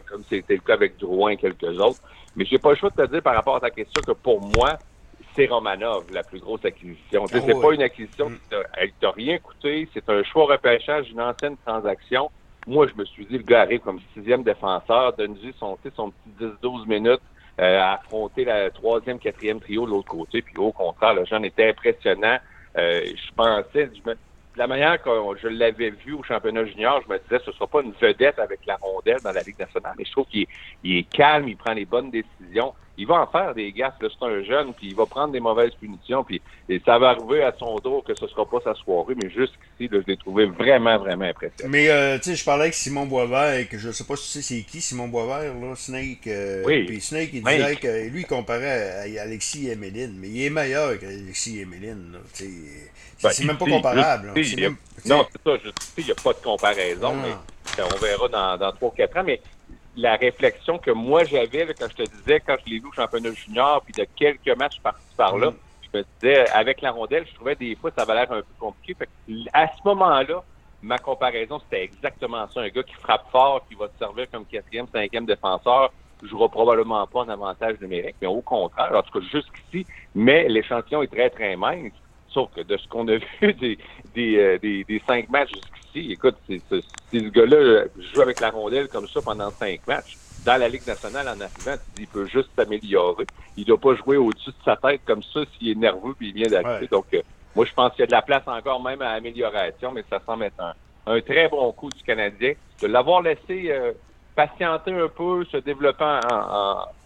comme 0.09 0.23
c'était 0.23 0.55
le 0.55 0.61
cas 0.61 0.73
avec 0.73 0.97
Drouin 0.97 1.31
et 1.31 1.37
quelques 1.37 1.79
autres. 1.79 1.99
Mais 2.35 2.45
j'ai 2.45 2.57
pas 2.57 2.71
le 2.71 2.75
choix 2.75 2.89
de 2.89 2.95
te 2.95 3.11
dire 3.11 3.21
par 3.21 3.35
rapport 3.35 3.57
à 3.57 3.59
ta 3.59 3.69
question 3.69 4.01
que 4.01 4.11
pour 4.11 4.41
moi, 4.41 4.77
c'est 5.35 5.47
Romanov, 5.47 6.05
la 6.11 6.23
plus 6.23 6.39
grosse 6.39 6.63
acquisition. 6.65 7.27
c'est 7.27 7.43
ah 7.49 7.61
pas 7.61 7.73
une 7.73 7.81
acquisition 7.81 8.29
mm. 8.29 8.37
qui 8.83 8.93
t'a 8.99 9.11
rien 9.11 9.37
coûté, 9.39 9.87
c'est 9.93 10.09
un 10.09 10.23
choix 10.23 10.45
repêchage, 10.45 11.09
une 11.11 11.21
ancienne 11.21 11.57
transaction. 11.65 12.31
Moi, 12.67 12.87
je 12.87 12.99
me 12.99 13.05
suis 13.05 13.25
dit, 13.25 13.37
le 13.37 13.43
gars 13.43 13.61
arrive 13.61 13.81
comme 13.81 13.99
sixième 14.13 14.43
défenseur, 14.43 15.13
donne-lui 15.13 15.53
son, 15.59 15.77
son 15.95 16.11
petit 16.11 16.45
10-12 16.63 16.87
minutes 16.87 17.21
euh, 17.59 17.79
à 17.79 17.93
affronter 17.93 18.43
la 18.43 18.71
troisième, 18.71 19.19
quatrième 19.19 19.59
trio 19.59 19.85
de 19.85 19.91
l'autre 19.91 20.09
côté. 20.09 20.41
Puis 20.41 20.57
au 20.57 20.71
contraire, 20.71 21.13
le 21.13 21.25
jeune 21.25 21.45
était 21.45 21.69
impressionnant. 21.69 22.37
Euh, 22.77 23.05
je 23.05 23.33
pensais, 23.35 23.89
je 23.93 24.09
me, 24.09 24.15
la 24.57 24.67
manière 24.67 25.01
que 25.01 25.09
je 25.41 25.47
l'avais 25.47 25.91
vu 25.91 26.13
au 26.13 26.23
championnat 26.23 26.65
junior, 26.65 27.01
je 27.05 27.13
me 27.13 27.19
disais 27.19 27.39
ce 27.43 27.49
ne 27.51 27.55
sera 27.55 27.67
pas 27.67 27.81
une 27.81 27.93
vedette 27.93 28.39
avec 28.39 28.65
la 28.65 28.77
rondelle 28.77 29.19
dans 29.23 29.31
la 29.31 29.41
Ligue 29.41 29.59
nationale. 29.59 29.93
Mais 29.97 30.05
je 30.05 30.11
trouve 30.11 30.25
qu'il 30.25 30.47
est, 30.83 31.09
calme, 31.09 31.47
il 31.47 31.57
prend 31.57 31.73
les 31.73 31.85
bonnes 31.85 32.11
décisions. 32.11 32.73
Il 32.97 33.07
va 33.07 33.21
en 33.21 33.27
faire 33.27 33.53
des 33.53 33.71
gaffes, 33.71 33.95
c'est 33.99 34.25
un 34.25 34.43
jeune, 34.43 34.73
puis 34.73 34.87
il 34.87 34.95
va 34.95 35.05
prendre 35.05 35.33
des 35.33 35.39
mauvaises 35.39 35.73
punitions, 35.75 36.23
puis 36.23 36.41
et 36.67 36.81
ça 36.83 36.97
va 36.97 37.09
arriver 37.09 37.43
à 37.43 37.53
son 37.57 37.75
dos 37.75 38.01
que 38.01 38.15
ce 38.15 38.27
sera 38.27 38.45
pas 38.45 38.59
sa 38.63 38.73
soirée, 38.73 39.13
mais 39.21 39.29
jusqu'ici, 39.29 39.89
je 39.91 39.97
l'ai 40.07 40.17
trouvé 40.17 40.45
vraiment, 40.45 40.97
vraiment 40.97 41.25
impressionnant. 41.25 41.69
Mais 41.71 41.89
euh, 41.89 42.17
tu 42.17 42.31
sais, 42.31 42.35
je 42.35 42.43
parlais 42.43 42.63
avec 42.63 42.73
Simon 42.73 43.05
Boisvert, 43.05 43.59
et 43.59 43.67
que 43.67 43.77
je 43.77 43.91
sais 43.91 44.03
pas 44.03 44.15
si 44.15 44.31
tu 44.31 44.41
sais 44.41 44.55
c'est 44.55 44.63
qui, 44.63 44.81
Simon 44.81 45.07
Boisvert, 45.07 45.53
là, 45.53 45.75
Snake. 45.75 46.27
Euh, 46.27 46.63
oui. 46.65 46.85
Puis 46.85 47.01
Snake, 47.01 47.29
il 47.33 47.43
disait 47.43 47.75
que 47.75 48.09
lui, 48.09 48.21
il 48.21 48.27
comparait 48.27 49.17
à 49.17 49.21
Alexis 49.21 49.67
et 49.67 49.73
Emeline, 49.73 50.15
mais 50.17 50.29
il 50.29 50.45
est 50.45 50.49
meilleur 50.49 50.97
qu'Alexis 50.99 51.59
et 51.59 51.61
Emeline, 51.61 52.17
tu 52.33 52.45
sais. 52.45 52.51
Ben, 53.21 53.29
c'est 53.31 53.45
même 53.45 53.57
pas 53.57 53.65
comparable. 53.65 54.33
non, 55.05 55.25
c'est 55.31 55.43
ça. 55.43 55.57
il 55.97 56.05
n'y 56.05 56.11
a 56.11 56.15
pas 56.15 56.33
de 56.33 56.43
comparaison, 56.43 57.13
mais 57.15 57.33
ben, 57.77 57.85
on 57.93 57.97
verra 57.97 58.27
dans, 58.27 58.57
dans 58.57 58.71
3 58.71 58.89
ou 58.89 58.91
4 58.91 59.17
ans. 59.17 59.23
Mais 59.25 59.41
la 59.95 60.15
réflexion 60.15 60.77
que 60.77 60.91
moi 60.91 61.23
j'avais 61.23 61.65
quand 61.73 61.87
je 61.89 62.03
te 62.03 62.09
disais, 62.17 62.39
quand 62.39 62.55
je 62.65 62.69
l'ai 62.69 62.79
vu 62.79 62.87
au 62.87 62.91
championnat 62.91 63.31
junior, 63.31 63.81
puis 63.81 63.93
de 63.93 64.05
quelques 64.15 64.57
matchs 64.57 64.79
par 64.81 64.95
par-là, 65.15 65.51
mm. 65.51 65.55
je 65.83 65.97
me 65.97 66.05
disais, 66.19 66.49
avec 66.49 66.81
la 66.81 66.91
rondelle, 66.91 67.25
je 67.27 67.33
trouvais 67.35 67.55
des 67.55 67.75
fois 67.75 67.91
ça 67.95 68.03
avait 68.03 68.13
l'air 68.15 68.31
un 68.31 68.41
peu 68.41 68.45
compliqué. 68.59 68.95
à 69.53 69.67
ce 69.67 69.81
moment-là, 69.85 70.43
ma 70.81 70.97
comparaison, 70.97 71.59
c'était 71.59 71.83
exactement 71.83 72.47
ça. 72.53 72.61
Un 72.61 72.69
gars 72.69 72.83
qui 72.83 72.93
frappe 72.95 73.29
fort, 73.31 73.65
qui 73.67 73.75
va 73.75 73.87
te 73.87 73.97
servir 73.97 74.29
comme 74.31 74.45
quatrième, 74.45 74.87
cinquième 74.93 75.25
défenseur, 75.25 75.91
jouera 76.21 76.49
probablement 76.49 77.05
pas 77.07 77.19
en 77.19 77.29
avantage 77.29 77.79
numérique, 77.81 78.15
mais 78.21 78.27
au 78.27 78.41
contraire, 78.41 78.91
en 78.93 79.01
tout 79.03 79.19
cas 79.19 79.25
jusqu'ici, 79.31 79.85
mais 80.13 80.47
l'échantillon 80.47 81.03
est 81.03 81.07
très, 81.11 81.29
très 81.29 81.55
mince. 81.55 81.91
Sauf 82.35 82.51
que 82.53 82.61
de 82.61 82.75
ce 82.75 82.85
qu'on 82.89 83.07
a 83.07 83.15
vu 83.41 83.53
des, 83.53 83.79
des, 84.13 84.37
euh, 84.37 84.59
des, 84.59 84.83
des 84.83 85.01
cinq 85.07 85.29
matchs 85.29 85.53
jusqu'ici, 85.53 86.11
écoute, 86.11 86.35
si 86.47 86.61
ce 86.69 87.29
gars-là 87.29 87.85
joue 88.13 88.21
avec 88.21 88.41
la 88.41 88.49
rondelle 88.49 88.89
comme 88.89 89.07
ça 89.07 89.21
pendant 89.21 89.49
cinq 89.51 89.87
matchs, 89.87 90.17
dans 90.45 90.57
la 90.59 90.67
Ligue 90.67 90.85
nationale 90.85 91.27
en 91.29 91.39
arrivant, 91.39 91.81
tu 91.81 91.91
dis, 91.95 92.01
il 92.01 92.07
peut 92.07 92.25
juste 92.25 92.49
s'améliorer. 92.55 93.25
Il 93.55 93.61
ne 93.61 93.67
doit 93.67 93.79
pas 93.79 93.95
jouer 93.95 94.17
au-dessus 94.17 94.51
de 94.51 94.63
sa 94.65 94.75
tête 94.75 95.01
comme 95.05 95.23
ça 95.23 95.39
s'il 95.57 95.69
est 95.69 95.75
nerveux 95.75 96.13
puis 96.13 96.27
il 96.29 96.33
vient 96.33 96.49
d'arriver. 96.49 96.87
Donc, 96.87 97.05
euh, 97.13 97.21
moi, 97.55 97.65
je 97.65 97.73
pense 97.73 97.91
qu'il 97.93 98.01
y 98.01 98.03
a 98.03 98.07
de 98.07 98.11
la 98.11 98.21
place 98.21 98.43
encore 98.45 98.83
même 98.83 99.01
à 99.01 99.11
amélioration, 99.11 99.93
mais 99.93 100.03
ça 100.09 100.19
semble 100.25 100.43
être 100.43 100.59
un, 100.59 100.73
un 101.07 101.21
très 101.21 101.47
bon 101.47 101.71
coup 101.71 101.89
du 101.89 102.03
Canadien. 102.03 102.53
De 102.81 102.87
l'avoir 102.87 103.21
laissé 103.21 103.71
euh, 103.71 103.93
patienter 104.35 104.91
un 104.91 105.07
peu, 105.07 105.45
se 105.45 105.57
développer 105.57 106.03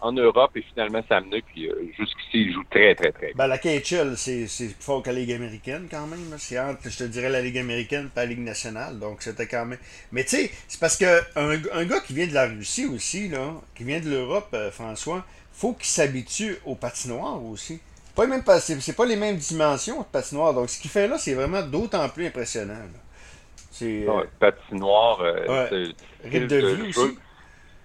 en, 0.00 0.12
Europe 0.12 0.50
et 0.56 0.62
finalement 0.62 1.02
s'amener. 1.08 1.42
Puis 1.42 1.68
euh, 1.68 1.74
jusqu'ici, 1.96 2.46
il 2.46 2.52
joue 2.52 2.64
très, 2.70 2.94
très, 2.94 3.12
très 3.12 3.26
bien. 3.28 3.34
Ben, 3.36 3.46
la 3.46 3.58
KHL, 3.58 4.16
c'est 4.16 4.46
plus 4.46 4.76
fort 4.80 5.02
que 5.02 5.10
la 5.10 5.16
Ligue 5.16 5.32
américaine 5.32 5.86
quand 5.90 6.06
même. 6.06 6.34
C'est 6.38 6.58
entre, 6.58 6.90
je 6.90 6.98
te 6.98 7.04
dirais, 7.04 7.28
la 7.28 7.40
Ligue 7.40 7.58
américaine 7.58 8.10
et 8.14 8.18
la 8.18 8.26
Ligue 8.26 8.40
nationale. 8.40 8.98
Donc, 8.98 9.22
c'était 9.22 9.46
quand 9.46 9.64
même. 9.64 9.78
Mais 10.12 10.24
tu 10.24 10.30
sais, 10.30 10.50
c'est 10.66 10.80
parce 10.80 10.96
que 10.96 11.20
un, 11.36 11.84
gars 11.84 12.00
qui 12.00 12.14
vient 12.14 12.26
de 12.26 12.34
la 12.34 12.46
Russie 12.46 12.86
aussi, 12.86 13.28
là, 13.28 13.54
qui 13.76 13.84
vient 13.84 14.00
de 14.00 14.10
l'Europe, 14.10 14.48
euh, 14.54 14.70
François, 14.70 15.24
faut 15.52 15.72
qu'il 15.74 15.86
s'habitue 15.86 16.56
au 16.64 16.74
patinoire 16.74 17.42
aussi. 17.44 17.80
Pas 18.14 18.26
même 18.26 18.42
pas, 18.42 18.60
c'est 18.60 18.96
pas 18.96 19.06
les 19.06 19.16
mêmes 19.16 19.36
dimensions 19.36 20.00
de 20.00 20.06
patinoire. 20.06 20.52
Donc, 20.52 20.68
ce 20.68 20.80
qu'il 20.80 20.90
fait 20.90 21.06
là, 21.06 21.16
c'est 21.16 21.34
vraiment 21.34 21.62
d'autant 21.62 22.08
plus 22.08 22.26
impressionnant. 22.26 22.74
C'est 23.70 24.06
euh, 24.08 24.24
patinoire, 24.38 25.20
euh, 25.20 25.86
rythme 26.24 26.46
de, 26.48 26.66
vie 26.74 26.88
aussi. 26.88 27.18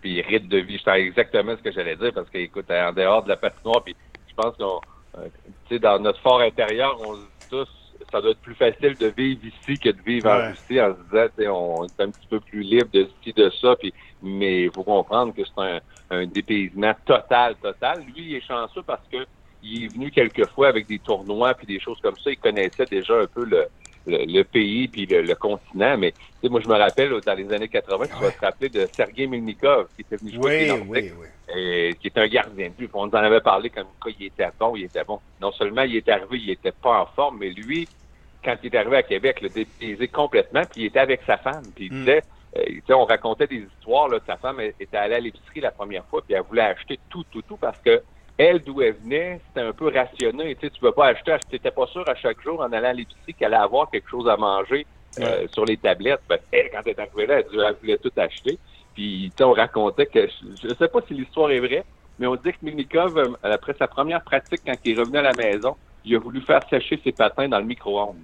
Puis 0.02 0.22
rythme 0.22 0.48
de 0.48 0.58
vie, 0.58 0.82
c'est 0.84 1.00
exactement 1.00 1.56
ce 1.56 1.62
que 1.62 1.72
j'allais 1.72 1.96
dire 1.96 2.12
parce 2.14 2.30
que, 2.30 2.40
écoute, 2.40 2.70
en 2.72 2.92
dehors 2.92 3.24
de 3.24 3.30
la 3.30 3.38
patinoire, 3.38 3.84
puis 3.84 3.96
je 4.28 4.34
pense 4.34 4.56
qu'on, 4.58 4.82
euh, 5.20 5.28
tu 5.68 5.76
sais, 5.76 5.80
dans 5.80 6.00
notre 6.00 6.20
fort 6.22 6.42
intérieur, 6.42 7.00
on 7.02 7.16
se 7.16 7.20
dit 7.20 7.50
tous, 7.50 7.68
ça 8.12 8.20
doit 8.20 8.32
être 8.32 8.42
plus 8.42 8.56
facile 8.56 8.96
de 8.96 9.08
vivre 9.16 9.42
ici 9.46 9.80
que 9.80 9.90
de 9.90 10.02
vivre 10.02 10.30
en 10.30 10.50
Russie 10.50 10.82
en 10.82 10.96
se 10.96 11.38
disant, 11.38 11.54
on 11.54 11.86
est 11.86 12.02
un 12.02 12.10
petit 12.10 12.28
peu 12.28 12.40
plus 12.40 12.62
libre 12.62 12.90
de 12.92 13.08
ci, 13.24 13.32
de 13.34 13.50
ça, 13.62 13.76
puis, 13.76 13.94
mais 14.22 14.64
il 14.64 14.72
faut 14.72 14.84
comprendre 14.84 15.34
que 15.36 15.44
c'est 15.46 15.62
un, 15.62 15.80
un 16.10 16.26
dépaysement 16.26 16.96
total, 17.06 17.56
total. 17.62 18.04
Lui, 18.06 18.32
il 18.32 18.36
est 18.36 18.46
chanceux 18.46 18.84
parce 18.84 19.08
que 19.12 19.26
il 19.64 19.86
est 19.86 19.88
venu 19.94 20.12
quelques 20.12 20.48
fois 20.50 20.68
avec 20.68 20.88
des 20.88 21.00
tournois 21.00 21.54
puis 21.54 21.66
des 21.66 21.80
choses 21.80 22.00
comme 22.02 22.16
ça. 22.18 22.30
Il 22.30 22.38
connaissait 22.38 22.86
déjà 22.86 23.20
un 23.22 23.26
peu 23.26 23.46
le, 23.46 23.68
le, 24.08 24.44
pays 24.44 24.88
puis 24.88 25.06
le, 25.06 25.36
continent. 25.36 25.98
Mais 25.98 26.14
moi, 26.44 26.62
je 26.64 26.70
me 26.70 26.76
rappelle 26.76 27.14
dans 27.26 27.34
les 27.34 27.52
années 27.54 27.68
80, 27.68 28.06
tu 28.08 28.24
vas 28.24 28.32
te 28.32 28.46
rappeler 28.46 28.70
de 28.70 28.88
Sergei 28.92 29.28
Milnikov 29.28 29.88
qui 29.96 30.02
était 30.02 30.18
venu 30.18 30.34
jouer 30.34 30.72
oui, 30.72 30.82
oui, 30.88 31.12
oui. 31.20 31.28
Et, 31.56 31.96
qui 31.96 32.08
est 32.08 32.18
un 32.18 32.28
gardien 32.28 32.70
de 32.70 32.74
but. 32.74 32.90
On 32.94 33.08
nous 33.08 33.12
en 33.12 33.24
avait 33.24 33.42
parlé 33.42 33.70
comme 33.70 33.88
quoi 34.02 34.12
il 34.18 34.26
était 34.28 34.48
bon, 34.60 34.76
il 34.76 34.84
était 34.86 35.04
bon. 35.04 35.20
Non 35.42 35.52
seulement 35.52 35.84
il 35.84 35.96
est 35.96 36.10
arrivé, 36.10 36.38
il 36.38 36.50
était 36.52 36.72
pas 36.72 37.02
en 37.02 37.06
forme, 37.08 37.38
mais 37.40 37.50
lui, 37.50 37.88
quand 38.44 38.56
il 38.64 38.74
est 38.74 38.78
arrivé 38.78 38.98
à 38.98 39.04
Québec, 39.04 39.42
le 39.42 39.50
dépaysé 39.50 40.08
complètement, 40.08 40.62
puis 40.72 40.82
il 40.82 40.86
était 40.86 41.00
avec 41.00 41.22
sa 41.26 41.38
femme. 41.38 41.64
Puis 41.76 41.88
il 41.88 41.94
mm. 41.94 42.00
disait, 42.00 42.24
euh, 42.58 42.96
on 42.96 43.06
racontait 43.06 43.48
des 43.48 43.68
histoires, 43.78 44.08
là, 44.08 44.20
sa 44.26 44.38
femme 44.38 44.62
était 44.62 44.98
allée 44.98 45.16
à 45.16 45.20
l'épicerie 45.20 45.62
la 45.62 45.72
première 45.72 46.06
fois, 46.06 46.22
puis 46.22 46.36
elle 46.36 46.44
voulait 46.44 46.62
acheter 46.62 47.00
tout, 47.10 47.26
tout, 47.32 47.42
tout, 47.42 47.58
parce 47.58 47.80
que 47.80 48.02
elle, 48.38 48.62
d'où 48.62 48.82
elle 48.82 48.96
venait, 48.96 49.40
c'était 49.48 49.66
un 49.66 49.72
peu 49.72 49.92
rationné. 49.94 50.56
Tu 50.56 50.68
sais, 50.68 50.70
tu 50.70 50.82
veux 50.84 50.92
pas 50.92 51.08
acheter, 51.08 51.36
tu 51.50 51.56
n'étais 51.56 51.72
pas 51.72 51.88
sûr 51.88 52.08
à 52.08 52.16
chaque 52.16 52.42
jour 52.42 52.60
en 52.60 52.72
allant 52.72 52.90
à 52.90 52.94
l'épicerie 52.94 53.34
qu'elle 53.34 53.54
allait 53.54 53.64
avoir 53.64 53.90
quelque 53.90 54.10
chose 54.10 54.28
à 54.28 54.36
manger 54.36 54.86
euh, 55.20 55.48
sur 55.54 55.66
les 55.66 55.78
tablettes. 55.78 56.22
Ben, 56.28 56.40
elle, 56.52 56.70
quand 56.72 56.82
elle 56.86 56.92
est 56.92 57.00
arrivée 57.00 57.28
là, 57.28 57.40
elle, 57.40 57.76
voulait 57.82 57.98
tout 57.98 58.12
acheter. 58.18 58.60
Puis, 58.94 59.32
on 59.40 59.54
racontait 59.54 60.06
que, 60.06 60.28
je 60.62 60.68
ne 60.68 60.74
sais 60.74 60.88
pas 60.88 61.00
si 61.08 61.14
l'histoire 61.14 61.52
est 61.52 61.60
vraie, 61.60 61.86
mais 62.20 62.28
on 62.28 62.36
dit 62.36 62.52
que 62.52 62.58
Milnikov, 62.62 63.18
euh, 63.18 63.34
après 63.44 63.74
sa 63.78 63.88
première 63.88 64.24
pratique, 64.24 64.62
quand 64.66 64.76
il 64.84 64.98
est 64.98 65.00
revenu 65.00 65.18
à 65.18 65.22
la 65.22 65.34
maison, 65.34 65.76
il 66.04 66.16
a 66.16 66.20
voulu 66.20 66.42
faire 66.42 66.62
sécher 66.70 67.00
ses 67.04 67.12
patins 67.12 67.48
dans 67.48 67.60
le 67.60 67.66
micro-ondes. 67.66 68.16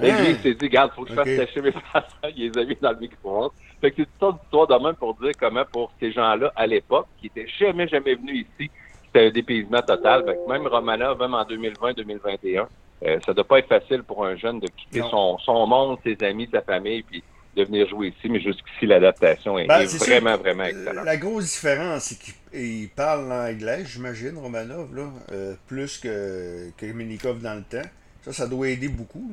Et 0.00 0.12
lui, 0.12 0.30
il 0.30 0.36
s'est 0.36 0.54
dit, 0.54 0.66
regarde, 0.66 0.92
faut 0.92 1.02
que 1.02 1.10
je 1.10 1.14
fasse 1.14 1.26
sécher 1.26 1.62
mes 1.62 1.72
patins. 1.92 2.28
Il 2.36 2.50
les 2.50 2.58
a 2.58 2.64
mis 2.64 2.76
dans 2.80 2.92
le 2.92 2.98
micro-ondes. 2.98 3.50
Fait 3.80 3.90
que 3.90 3.96
c'est 3.96 4.02
une 4.02 4.18
sorte 4.20 4.40
d'histoire 4.40 4.66
de 4.66 4.84
même 4.84 4.94
pour 4.94 5.14
dire 5.14 5.32
comment 5.38 5.64
pour 5.72 5.92
ces 5.98 6.12
gens-là, 6.12 6.52
à 6.54 6.66
l'époque, 6.66 7.06
qui 7.18 7.26
étaient 7.26 7.48
jamais, 7.58 7.88
jamais 7.88 8.14
venus 8.14 8.46
ici, 8.58 8.70
c'était 9.12 9.26
un 9.26 9.30
dépaysement 9.30 9.82
total. 9.82 10.24
même 10.48 10.66
Romanov, 10.66 11.18
même 11.18 11.34
en 11.34 11.44
2020-2021, 11.44 12.66
euh, 13.02 13.18
ça 13.24 13.32
doit 13.32 13.44
pas 13.44 13.58
être 13.58 13.68
facile 13.68 14.02
pour 14.02 14.24
un 14.24 14.36
jeune 14.36 14.60
de 14.60 14.68
quitter 14.68 15.02
son, 15.10 15.38
son 15.38 15.66
monde, 15.66 15.98
ses 16.04 16.16
amis, 16.24 16.48
sa 16.52 16.60
famille, 16.62 17.02
puis 17.02 17.22
de 17.56 17.64
venir 17.64 17.88
jouer 17.88 18.08
ici, 18.08 18.28
mais 18.28 18.40
jusqu'ici, 18.40 18.86
l'adaptation 18.86 19.58
est, 19.58 19.66
ben, 19.66 19.84
vraiment, 19.84 20.36
vraiment 20.36 20.64
excellente. 20.64 21.04
La 21.04 21.16
grosse 21.16 21.54
différence, 21.54 22.04
c'est 22.04 22.18
qu'il 22.52 22.88
parle 22.90 23.28
l'anglais, 23.28 23.84
j'imagine, 23.84 24.38
Romanov, 24.38 24.94
là, 24.94 25.08
euh, 25.32 25.54
plus 25.66 25.98
que, 25.98 26.70
que 26.76 26.86
Minikov 26.86 27.40
dans 27.40 27.54
le 27.54 27.62
temps. 27.62 27.88
Ça, 28.22 28.32
ça 28.32 28.46
doit 28.46 28.68
aider 28.68 28.88
beaucoup. 28.88 29.32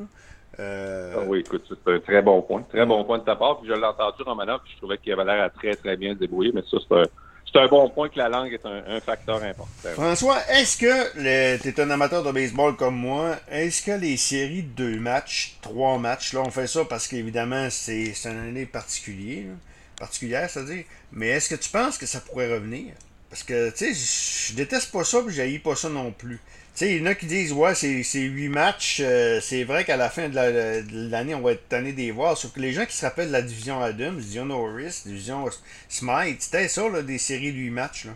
Euh, 0.59 1.13
ah 1.15 1.23
oui, 1.27 1.39
écoute, 1.39 1.63
c'est 1.69 1.91
un 1.91 1.99
très 1.99 2.21
bon 2.21 2.41
point. 2.41 2.63
Très 2.69 2.85
bon 2.85 3.03
point 3.03 3.19
de 3.19 3.23
ta 3.23 3.35
part. 3.35 3.59
Puis 3.59 3.69
je 3.69 3.73
l'ai 3.73 3.85
entendu, 3.85 4.23
Romanov, 4.23 4.61
puis 4.63 4.71
je 4.73 4.77
trouvais 4.77 4.97
qu'il 4.97 5.13
avait 5.13 5.25
l'air 5.25 5.43
à 5.43 5.49
très, 5.49 5.75
très 5.75 5.95
bien 5.95 6.13
se 6.13 6.19
débrouiller, 6.19 6.51
mais 6.53 6.63
ça, 6.71 6.77
c'est 6.87 6.95
un 6.95 7.03
c'est 7.51 7.59
un 7.59 7.67
bon 7.67 7.89
point 7.89 8.09
que 8.09 8.17
la 8.17 8.29
langue 8.29 8.53
est 8.53 8.65
un, 8.65 8.99
facteur 8.99 9.41
important. 9.43 9.89
François, 9.93 10.37
est-ce 10.49 10.77
que 10.77 11.61
tu 11.61 11.67
es 11.67 11.79
un 11.79 11.89
amateur 11.89 12.23
de 12.23 12.31
baseball 12.31 12.75
comme 12.75 12.95
moi? 12.95 13.37
Est-ce 13.49 13.81
que 13.81 13.91
les 13.91 14.17
séries 14.17 14.63
de 14.63 14.69
deux 14.69 14.99
matchs, 14.99 15.57
trois 15.61 15.97
matchs, 15.97 16.33
là, 16.33 16.41
on 16.45 16.51
fait 16.51 16.67
ça 16.67 16.85
parce 16.85 17.07
qu'évidemment, 17.07 17.69
c'est 17.69 18.13
une 18.25 18.37
année 18.49 18.65
particulière, 18.65 19.55
particulière, 19.97 20.49
c'est-à-dire, 20.49 20.83
mais 21.11 21.29
est-ce 21.29 21.49
que 21.49 21.61
tu 21.61 21.69
penses 21.69 21.97
que 21.97 22.05
ça 22.05 22.19
pourrait 22.19 22.51
revenir? 22.51 22.93
Parce 23.29 23.43
que, 23.43 23.69
tu 23.71 23.93
sais, 23.93 24.51
je 24.51 24.55
déteste 24.55 24.91
pas 24.91 25.03
ça, 25.03 25.21
puis 25.21 25.33
j'haïs 25.33 25.59
pas 25.59 25.75
ça 25.75 25.89
non 25.89 26.11
plus 26.11 26.39
sais, 26.77 26.91
il 26.93 27.01
y 27.01 27.01
en 27.01 27.07
a 27.07 27.15
qui 27.15 27.25
disent, 27.25 27.53
ouais, 27.53 27.73
c'est 27.73 28.19
huit 28.19 28.49
matchs. 28.49 29.01
Euh, 29.03 29.39
c'est 29.41 29.63
vrai 29.63 29.83
qu'à 29.83 29.97
la 29.97 30.09
fin 30.09 30.29
de 30.29 31.09
l'année, 31.09 31.33
on 31.33 31.41
va 31.41 31.53
être 31.53 31.67
tanné 31.67 31.91
des 31.91 32.11
voir. 32.11 32.37
Sauf 32.37 32.53
que 32.53 32.59
les 32.59 32.71
gens 32.71 32.85
qui 32.85 32.95
se 32.95 33.03
rappellent 33.03 33.29
de 33.29 33.33
la 33.33 33.41
division 33.41 33.81
Adams, 33.81 34.15
division 34.15 34.45
Norris, 34.45 35.01
division 35.05 35.45
Smite, 35.89 36.43
c'était 36.43 36.67
ça, 36.67 36.87
là, 36.87 37.01
des 37.01 37.17
séries 37.17 37.51
de 37.51 37.57
huit 37.57 37.71
matchs. 37.71 38.07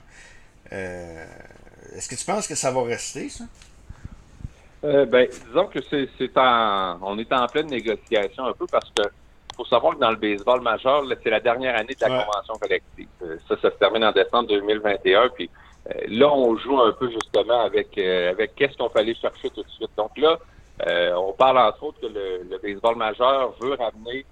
Euh, 0.72 1.26
Est-ce 1.96 2.08
que 2.08 2.16
tu 2.16 2.24
penses 2.24 2.48
que 2.48 2.54
ça 2.54 2.70
va 2.72 2.84
rester, 2.84 3.30
ça? 3.30 3.46
Euh, 4.84 5.06
ben, 5.06 5.28
disons 5.48 5.68
que 5.68 5.80
c'est 5.90 6.38
en, 6.38 7.00
on 7.02 7.18
est 7.18 7.32
en 7.34 7.48
pleine 7.48 7.68
négociation 7.68 8.46
un 8.46 8.54
peu 8.54 8.68
parce 8.68 8.92
que 8.96 9.04
faut 9.62 9.70
savoir 9.70 9.96
que 9.96 10.00
dans 10.00 10.12
le 10.12 10.18
baseball 10.18 10.62
majeur, 10.62 11.04
c'est 11.24 11.30
la 11.30 11.40
dernière 11.40 11.76
année 11.76 11.94
de 11.94 12.02
la 12.02 12.24
convention 12.24 12.54
collective. 12.60 13.08
Euh, 13.22 13.38
ça, 13.48 13.56
ça 13.62 13.70
se 13.70 13.76
termine 13.76 14.04
en 14.04 14.12
décembre 14.12 14.50
2021. 14.50 15.30
Puis 15.30 15.50
euh, 15.88 15.94
là, 16.08 16.32
on 16.34 16.58
joue 16.58 16.80
un 16.80 16.92
peu 16.94 17.10
justement 17.12 17.62
avec 17.62 17.98
euh, 17.98 18.32
avec 18.32 18.56
qu'est-ce 18.56 18.76
qu'on 18.78 18.90
fallait 18.90 19.16
chercher 19.16 19.50
tout 19.50 19.62
de 19.62 19.70
suite. 19.70 19.92
Donc 19.98 20.18
là, 20.18 20.38
on 21.16 21.32
parle 21.34 21.60
entre 21.60 21.84
autres 21.84 22.02
que 22.02 22.08
le, 22.08 22.58
baseball 22.58 22.96
majeur 22.96 23.54
veut 23.62 23.76
ramener, 23.76 24.26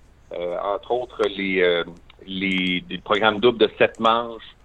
entre 0.63 0.91
autres, 0.91 1.21
les, 1.27 1.83
les, 2.25 2.83
les, 2.89 2.97
programmes 2.97 3.39
doubles 3.39 3.59
de 3.59 3.69
sept 3.77 3.99
manches, 3.99 4.55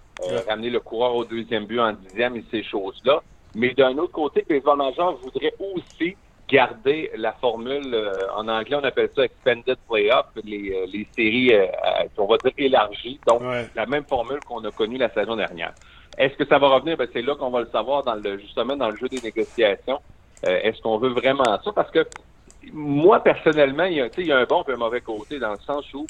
ramener 0.47 0.71
le 0.71 0.79
coureur 0.79 1.15
au 1.15 1.25
deuxième 1.25 1.65
but 1.65 1.79
en 1.79 1.93
dixième 1.93 2.37
et 2.37 2.43
ces 2.49 2.63
choses-là. 2.63 3.21
Mais 3.53 3.75
d'un 3.75 3.95
autre 3.99 4.13
côté, 4.13 4.43
le 4.49 4.55
baseball 4.55 4.79
majeur 4.79 5.15
voudrait 5.17 5.53
aussi 5.59 6.15
garder 6.47 7.11
la 7.15 7.33
formule, 7.33 7.93
euh, 7.93 8.13
en 8.35 8.47
anglais 8.47 8.77
on 8.79 8.83
appelle 8.83 9.09
ça 9.15 9.23
expanded 9.23 9.77
playoff, 9.89 10.27
les, 10.43 10.71
euh, 10.71 10.85
les 10.91 11.07
séries, 11.15 11.53
euh, 11.53 11.65
on 12.17 12.25
va 12.25 12.37
dire 12.37 12.51
élargies, 12.57 13.19
donc 13.27 13.41
la 13.75 13.85
même 13.85 14.05
formule 14.05 14.39
qu'on 14.47 14.63
a 14.63 14.71
connue 14.71 14.97
la 14.97 15.09
saison 15.13 15.35
dernière. 15.35 15.73
Est-ce 16.17 16.35
que 16.35 16.45
ça 16.45 16.59
va 16.59 16.67
revenir? 16.69 16.97
Ben, 16.97 17.07
c'est 17.11 17.21
là 17.21 17.35
qu'on 17.35 17.49
va 17.49 17.61
le 17.61 17.69
savoir 17.71 18.03
dans 18.03 18.15
le 18.15 18.37
justement 18.37 18.75
dans 18.75 18.89
le 18.89 18.95
jeu 18.95 19.09
des 19.09 19.21
négociations. 19.21 19.99
Est-ce 20.43 20.81
qu'on 20.81 20.97
veut 20.97 21.09
vraiment 21.09 21.43
ça? 21.43 21.71
Parce 21.73 21.89
que 21.89 22.05
moi, 22.71 23.19
personnellement, 23.21 23.85
il 23.85 23.93
y, 23.93 24.01
a, 24.01 24.09
il 24.17 24.27
y 24.27 24.31
a 24.31 24.37
un 24.37 24.45
bon 24.45 24.63
et 24.67 24.71
un 24.73 24.77
mauvais 24.77 25.01
côté, 25.01 25.39
dans 25.39 25.51
le 25.51 25.59
sens 25.59 25.91
où 25.93 26.05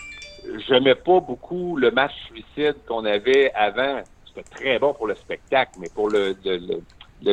j'aimais 0.67 0.95
pas 0.95 1.19
beaucoup 1.19 1.77
le 1.77 1.91
match 1.91 2.13
suicide 2.25 2.75
qu'on 2.87 3.05
avait 3.05 3.51
avant. 3.53 4.01
C'était 4.25 4.49
très 4.49 4.79
bon 4.79 4.93
pour 4.93 5.07
le 5.07 5.15
spectacle, 5.15 5.71
mais 5.79 5.87
pour 5.93 6.09
le, 6.09 6.35
le 6.43 6.57
le 6.57 6.81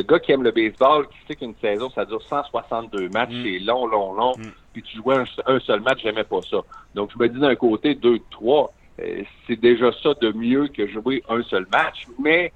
gars 0.01 0.19
qui 0.19 0.31
aime 0.31 0.43
le 0.43 0.51
baseball, 0.51 1.07
qui 1.07 1.17
sait 1.27 1.35
qu'une 1.35 1.55
saison, 1.61 1.89
ça 1.89 2.05
dure 2.05 2.21
162 2.21 3.09
matchs, 3.09 3.31
mm. 3.31 3.43
c'est 3.43 3.59
long, 3.59 3.85
long, 3.85 4.13
long, 4.13 4.33
mm. 4.37 4.51
puis 4.73 4.81
tu 4.83 4.97
jouais 4.97 5.17
un, 5.45 5.59
seul 5.59 5.81
match, 5.81 5.99
j'aimais 6.03 6.23
pas 6.23 6.41
ça. 6.49 6.57
Donc, 6.95 7.11
je 7.13 7.19
me 7.21 7.29
dis 7.29 7.39
d'un 7.39 7.55
côté, 7.55 7.95
deux, 7.95 8.19
trois, 8.31 8.73
euh, 8.99 9.23
c'est 9.47 9.59
déjà 9.59 9.91
ça 10.01 10.13
de 10.19 10.31
mieux 10.31 10.67
que 10.67 10.87
jouer 10.87 11.23
un 11.29 11.43
seul 11.43 11.67
match, 11.71 12.07
mais 12.19 12.51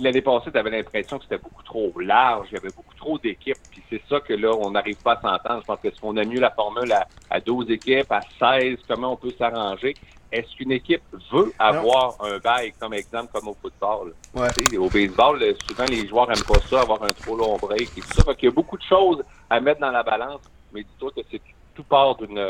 l'année 0.00 0.22
passée, 0.22 0.50
tu 0.50 0.58
avais 0.58 0.70
l'impression 0.70 1.18
que 1.18 1.24
c'était 1.24 1.38
beaucoup 1.38 1.62
trop 1.62 1.92
large, 2.00 2.48
il 2.50 2.54
y 2.54 2.58
avait 2.58 2.74
beaucoup 2.74 2.94
trop 2.94 3.18
d'équipes, 3.18 3.56
puis 3.70 3.82
c'est 3.90 4.02
ça 4.08 4.20
que 4.20 4.32
là, 4.32 4.52
on 4.54 4.70
n'arrive 4.70 5.00
pas 5.02 5.12
à 5.12 5.20
s'entendre. 5.20 5.60
Je 5.62 5.66
pense 5.66 5.80
que 5.80 5.90
si 5.90 5.98
on 6.02 6.16
a 6.16 6.24
mieux 6.24 6.40
la 6.40 6.50
formule 6.50 6.90
à, 6.92 7.06
à 7.30 7.40
12 7.40 7.70
équipes, 7.70 8.10
à 8.10 8.20
16, 8.38 8.78
comment 8.88 9.12
on 9.12 9.16
peut 9.16 9.32
s'arranger? 9.38 9.94
Est-ce 10.32 10.56
qu'une 10.56 10.72
équipe 10.72 11.02
veut 11.32 11.52
avoir 11.58 12.16
un 12.20 12.38
bail, 12.38 12.72
comme 12.78 12.94
exemple, 12.94 13.30
comme 13.32 13.48
au 13.48 13.56
football? 13.60 14.12
Au 14.34 14.88
baseball, 14.88 15.42
souvent, 15.66 15.84
les 15.88 16.06
joueurs 16.08 16.28
n'aiment 16.28 16.44
pas 16.44 16.60
ça, 16.68 16.80
avoir 16.80 17.02
un 17.02 17.12
trop 17.12 17.36
long 17.36 17.56
break 17.56 17.90
et 17.96 18.00
tout 18.00 18.14
ça. 18.14 18.24
Fait 18.24 18.36
il 18.42 18.44
y 18.46 18.48
a 18.48 18.50
beaucoup 18.50 18.76
de 18.76 18.82
choses 18.82 19.22
à 19.48 19.60
mettre 19.60 19.80
dans 19.80 19.90
la 19.90 20.02
balance, 20.02 20.40
mais 20.72 20.82
dis-toi 20.82 21.10
que 21.14 21.20
c'est 21.30 21.40
tout 21.74 21.84
part 21.84 22.16
d'une 22.16 22.40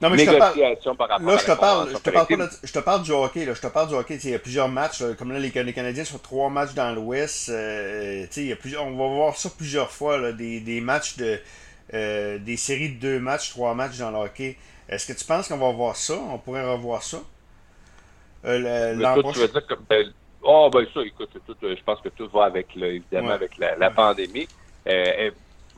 négociation 0.00 0.94
par 0.94 1.08
rapport 1.08 1.26
là, 1.26 1.36
je 1.36 1.46
te 1.46 1.58
parle, 1.58 1.88
je 1.90 1.98
te 1.98 2.10
parle, 2.10 2.50
je 2.62 2.72
te 2.72 2.78
parle 2.78 3.02
du 3.02 3.10
hockey. 3.10 3.44
Là, 3.44 3.54
je 3.54 3.60
te 3.60 3.66
parle 3.66 3.88
du 3.88 3.94
hockey. 3.94 4.18
Il 4.22 4.30
y 4.30 4.34
a 4.34 4.38
plusieurs 4.38 4.68
matchs. 4.68 5.02
comme 5.18 5.32
là, 5.32 5.40
les, 5.40 5.50
Canadiens 5.50 6.04
sont 6.04 6.18
trois 6.18 6.48
matchs 6.48 6.74
dans 6.74 6.94
l'Ouest. 6.94 7.48
Euh, 7.48 8.26
on 8.78 8.90
va 8.90 9.06
voir 9.08 9.36
ça 9.36 9.50
plusieurs 9.50 9.90
fois. 9.90 10.18
Là, 10.18 10.32
des, 10.32 10.60
des 10.60 10.80
matchs 10.80 11.16
de... 11.16 11.40
Euh, 11.92 12.38
des 12.38 12.56
séries 12.56 12.90
de 12.90 13.00
deux 13.00 13.18
matchs, 13.18 13.50
trois 13.50 13.74
matchs 13.74 13.98
dans 13.98 14.12
le 14.12 14.18
hockey. 14.18 14.56
Est-ce 14.90 15.12
que 15.12 15.16
tu 15.16 15.24
penses 15.24 15.48
qu'on 15.48 15.56
va 15.56 15.70
voir 15.70 15.94
ça? 15.94 16.14
On 16.14 16.38
pourrait 16.38 16.68
revoir 16.68 17.02
ça? 17.02 17.18
Euh, 18.44 18.94
le, 18.94 19.32
tu 19.32 19.38
veux 19.38 19.48
dire 19.48 19.66
que, 19.66 19.74
ben, 19.88 20.12
oh, 20.42 20.68
ben 20.72 20.84
ça, 20.92 21.00
écoute, 21.02 21.30
tout, 21.46 21.56
euh, 21.62 21.76
je 21.78 21.82
pense 21.84 22.00
que 22.00 22.08
tout 22.08 22.28
va 22.28 22.46
avec, 22.46 22.76
évidemment, 22.76 23.30
avec 23.30 23.56
la, 23.56 23.90
pandémie. 23.90 24.48
Euh, 24.88 25.04
euh, 25.18 25.30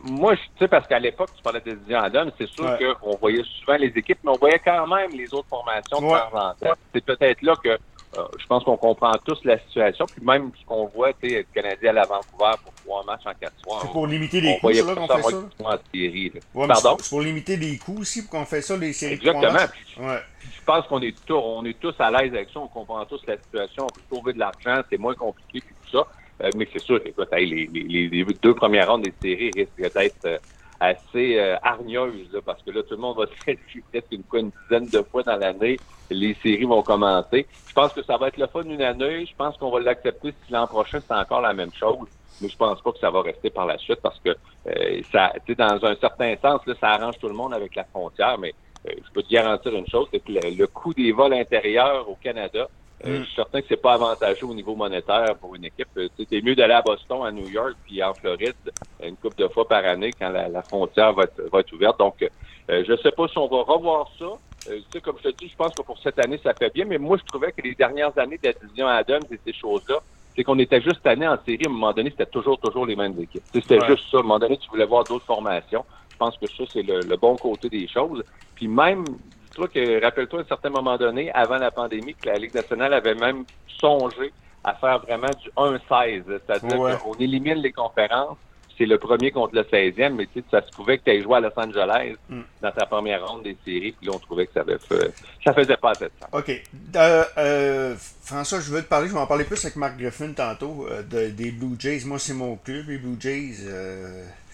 moi, 0.02 0.34
tu 0.34 0.42
sais, 0.58 0.68
parce 0.68 0.86
qu'à 0.86 0.98
l'époque, 0.98 1.28
tu 1.36 1.42
parlais 1.42 1.60
des 1.60 1.94
Adam, 1.94 2.30
c'est 2.38 2.48
sûr 2.48 2.78
qu'on 3.00 3.16
voyait 3.16 3.44
souvent 3.60 3.76
les 3.76 3.92
équipes, 3.94 4.18
mais 4.24 4.30
on 4.30 4.38
voyait 4.38 4.60
quand 4.64 4.86
même 4.86 5.10
les 5.10 5.32
autres 5.34 5.48
formations 5.48 6.00
de 6.00 6.08
temps 6.08 6.38
en 6.38 6.54
temps. 6.54 6.74
C'est 6.94 7.04
peut-être 7.04 7.42
là 7.42 7.54
que 7.62 7.78
euh, 8.18 8.24
je 8.38 8.46
pense 8.46 8.62
qu'on 8.64 8.76
comprend 8.76 9.12
tous 9.24 9.42
la 9.44 9.58
situation. 9.58 10.04
Puis 10.06 10.24
même 10.24 10.50
ce 10.60 10.66
qu'on 10.66 10.86
voit, 10.86 11.12
tu 11.14 11.30
sais, 11.30 11.36
le 11.38 11.46
Canadien 11.54 11.96
à 11.96 12.04
Vancouver 12.04 12.52
pour 12.62 12.74
trois 12.74 13.04
matchs 13.04 13.26
en 13.26 13.32
quatre 13.40 13.58
soirs. 13.62 13.80
C'est 13.82 13.90
pour 13.90 14.06
limiter 14.06 14.40
les 14.40 14.58
coûts, 14.58 14.68
là, 14.68 14.94
qu'on 14.94 15.08
fait 15.08 15.22
ça? 15.22 15.36
En 15.64 15.76
série, 15.94 16.32
Pardon? 16.54 16.96
C'est 17.00 17.08
pour 17.08 17.20
limiter 17.22 17.56
les 17.56 17.78
coûts 17.78 18.00
aussi, 18.00 18.22
pour 18.22 18.32
qu'on 18.32 18.44
fait 18.44 18.60
ça, 18.60 18.76
les 18.76 18.92
séries 18.92 19.14
Exactement. 19.14 19.52
ouais. 19.52 20.18
Je 20.42 20.64
pense 20.64 20.86
qu'on 20.86 21.00
est, 21.00 21.16
tous, 21.24 21.34
on 21.34 21.64
est 21.64 21.78
tous 21.78 21.94
à 21.98 22.10
l'aise 22.10 22.34
avec 22.34 22.50
ça. 22.52 22.60
On 22.60 22.68
comprend 22.68 23.04
tous 23.06 23.20
la 23.26 23.36
situation. 23.36 23.84
On 23.84 23.88
peut 23.88 24.02
trouver 24.10 24.32
de 24.34 24.38
l'argent. 24.38 24.82
C'est 24.90 24.98
moins 24.98 25.14
compliqué 25.14 25.60
que 25.60 25.66
tout 25.66 25.98
ça. 25.98 26.06
Euh, 26.42 26.50
mais 26.56 26.68
c'est 26.72 26.80
sûr, 26.80 27.00
écoute, 27.04 27.28
les, 27.32 27.68
les, 27.72 28.08
les, 28.08 28.24
deux 28.42 28.54
premières 28.54 28.90
rondes 28.90 29.02
des 29.02 29.14
séries 29.22 29.50
risquent 29.54 29.94
d'être 29.94 30.24
euh, 30.24 30.38
assez 30.82 31.38
euh, 31.38 31.56
hargneuse, 31.62 32.40
parce 32.44 32.60
que 32.62 32.72
là, 32.72 32.82
tout 32.82 32.94
le 32.94 33.00
monde 33.00 33.16
va 33.16 33.26
se 33.26 33.44
peut-être 33.44 34.08
une, 34.10 34.24
une 34.32 34.50
dizaine 34.62 34.88
de 34.88 35.02
fois 35.02 35.22
dans 35.22 35.36
l'année. 35.36 35.78
Les 36.10 36.34
séries 36.34 36.64
vont 36.64 36.82
commencer. 36.82 37.46
Je 37.68 37.72
pense 37.72 37.92
que 37.92 38.02
ça 38.02 38.16
va 38.16 38.28
être 38.28 38.36
le 38.36 38.48
fun 38.48 38.64
d'une 38.64 38.82
année. 38.82 39.24
Je 39.24 39.34
pense 39.36 39.56
qu'on 39.56 39.70
va 39.70 39.80
l'accepter 39.80 40.34
si 40.44 40.52
l'an 40.52 40.66
prochain, 40.66 40.98
c'est 41.00 41.14
encore 41.14 41.40
la 41.40 41.54
même 41.54 41.72
chose. 41.72 42.08
Mais 42.40 42.48
je 42.48 42.56
pense 42.56 42.82
pas 42.82 42.92
que 42.92 42.98
ça 42.98 43.10
va 43.10 43.22
rester 43.22 43.50
par 43.50 43.66
la 43.66 43.78
suite 43.78 44.00
parce 44.02 44.18
que 44.18 44.30
euh, 44.66 45.00
ça, 45.12 45.32
dans 45.56 45.84
un 45.84 45.94
certain 45.96 46.34
sens, 46.42 46.60
là, 46.66 46.74
ça 46.80 46.88
arrange 46.88 47.18
tout 47.18 47.28
le 47.28 47.34
monde 47.34 47.54
avec 47.54 47.76
la 47.76 47.84
frontière, 47.84 48.36
mais 48.38 48.52
euh, 48.88 48.92
je 48.96 49.12
peux 49.12 49.22
te 49.22 49.30
garantir 49.30 49.72
une 49.74 49.86
chose, 49.86 50.08
c'est 50.12 50.20
que 50.20 50.32
le 50.32 50.66
coût 50.66 50.92
des 50.92 51.12
vols 51.12 51.34
intérieurs 51.34 52.08
au 52.08 52.16
Canada, 52.16 52.68
euh, 53.04 53.18
je 53.20 53.24
suis 53.24 53.34
certain 53.34 53.60
que 53.60 53.66
c'est 53.68 53.80
pas 53.80 53.94
avantageux 53.94 54.46
au 54.46 54.54
niveau 54.54 54.74
monétaire 54.74 55.34
pour 55.40 55.54
une 55.54 55.64
équipe. 55.64 55.88
Euh, 55.96 56.08
c'est 56.16 56.42
mieux 56.42 56.54
d'aller 56.54 56.74
à 56.74 56.82
Boston, 56.82 57.24
à 57.24 57.32
New 57.32 57.48
York, 57.48 57.74
puis 57.84 58.02
en 58.02 58.14
Floride 58.14 58.54
une 59.02 59.16
couple 59.16 59.36
de 59.36 59.48
fois 59.48 59.66
par 59.66 59.84
année 59.84 60.12
quand 60.18 60.30
la, 60.30 60.62
frontière 60.62 61.12
va 61.12 61.24
être, 61.24 61.42
va 61.50 61.60
être, 61.60 61.72
ouverte. 61.72 61.98
Donc, 61.98 62.22
euh, 62.70 62.84
je 62.86 62.96
sais 63.02 63.10
pas 63.10 63.28
si 63.28 63.38
on 63.38 63.48
va 63.48 63.62
revoir 63.62 64.10
ça. 64.18 64.24
Euh, 64.24 64.78
tu 64.78 64.84
sais, 64.92 65.00
comme 65.00 65.16
je 65.22 65.30
te 65.30 65.36
dis, 65.36 65.48
je 65.48 65.56
pense 65.56 65.74
que 65.74 65.82
pour 65.82 65.98
cette 65.98 66.18
année, 66.18 66.38
ça 66.42 66.54
fait 66.54 66.72
bien, 66.72 66.84
mais 66.84 66.98
moi, 66.98 67.16
je 67.18 67.24
trouvais 67.24 67.52
que 67.52 67.62
les 67.62 67.74
dernières 67.74 68.16
années 68.18 68.38
de 68.38 68.48
la 68.48 68.52
division 68.52 68.86
Adams 68.86 69.22
et 69.30 69.38
ces 69.44 69.52
choses-là, 69.52 69.96
c'est 70.34 70.44
qu'on 70.44 70.58
était 70.58 70.80
juste 70.80 71.06
année 71.06 71.26
en 71.26 71.36
série. 71.44 71.64
À 71.66 71.68
un 71.68 71.72
moment 71.72 71.92
donné, 71.92 72.10
c'était 72.10 72.26
toujours, 72.26 72.58
toujours 72.58 72.86
les 72.86 72.96
mêmes 72.96 73.18
équipes. 73.20 73.42
C'était 73.52 73.84
juste 73.86 74.04
ça. 74.10 74.18
À 74.18 74.20
un 74.20 74.22
moment 74.22 74.38
donné, 74.38 74.56
tu 74.56 74.68
voulais 74.70 74.86
voir 74.86 75.04
d'autres 75.04 75.26
formations. 75.26 75.84
Je 76.10 76.16
pense 76.16 76.36
que 76.38 76.46
ça, 76.46 76.64
c'est 76.72 76.82
le, 76.82 77.00
le, 77.00 77.16
bon 77.16 77.36
côté 77.36 77.68
des 77.68 77.88
choses. 77.88 78.22
Puis 78.54 78.68
même 78.68 79.04
toi 79.52 79.68
que, 79.68 80.02
rappelle-toi, 80.02 80.40
à 80.40 80.42
un 80.42 80.46
certain 80.46 80.70
moment 80.70 80.96
donné, 80.96 81.30
avant 81.32 81.58
la 81.58 81.70
pandémie, 81.70 82.14
que 82.14 82.28
la 82.28 82.38
Ligue 82.38 82.54
nationale 82.54 82.92
avait 82.94 83.14
même 83.14 83.44
songé 83.80 84.32
à 84.64 84.74
faire 84.74 85.00
vraiment 85.00 85.30
du 85.42 85.50
1-16. 85.56 86.22
C'est-à-dire 86.26 86.98
qu'on 87.00 87.14
élimine 87.14 87.58
les 87.58 87.72
conférences, 87.72 88.38
c'est 88.78 88.86
le 88.86 88.98
premier 88.98 89.30
contre 89.30 89.54
le 89.54 89.62
16e, 89.62 90.14
mais 90.14 90.26
tu 90.26 90.40
sais, 90.40 90.44
ça 90.50 90.62
se 90.62 90.70
trouvait 90.70 90.98
que 90.98 91.04
tu 91.04 91.10
aies 91.10 91.22
joué 91.22 91.36
à 91.36 91.40
Los 91.40 91.50
Angeles 91.56 92.14
mm. 92.28 92.40
dans 92.62 92.72
ta 92.72 92.86
première 92.86 93.26
ronde 93.26 93.42
des 93.42 93.56
séries, 93.64 93.92
puis 93.92 94.06
là, 94.06 94.12
on 94.14 94.18
trouvait 94.18 94.46
que 94.46 94.54
ça 94.54 94.60
avait 94.60 94.78
fait, 94.78 95.12
ça 95.44 95.52
faisait 95.52 95.76
pas 95.76 95.90
assez 95.90 96.06
de 96.06 96.10
sens. 96.20 96.28
OK. 96.32 96.62
Euh, 96.96 97.24
euh, 97.38 97.94
François, 98.22 98.60
je 98.60 98.70
veux 98.70 98.82
te 98.82 98.88
parler, 98.88 99.08
je 99.08 99.12
vais 99.12 99.20
en 99.20 99.26
parler 99.26 99.44
plus 99.44 99.62
avec 99.64 99.76
Marc 99.76 99.98
Griffin 99.98 100.32
tantôt, 100.32 100.86
euh, 100.90 101.02
des 101.02 101.50
Blue 101.52 101.76
Jays. 101.78 102.02
Moi, 102.06 102.18
c'est 102.18 102.34
mon 102.34 102.56
club, 102.56 102.88
les 102.88 102.98
Blue 102.98 103.16
Jays. 103.20 103.56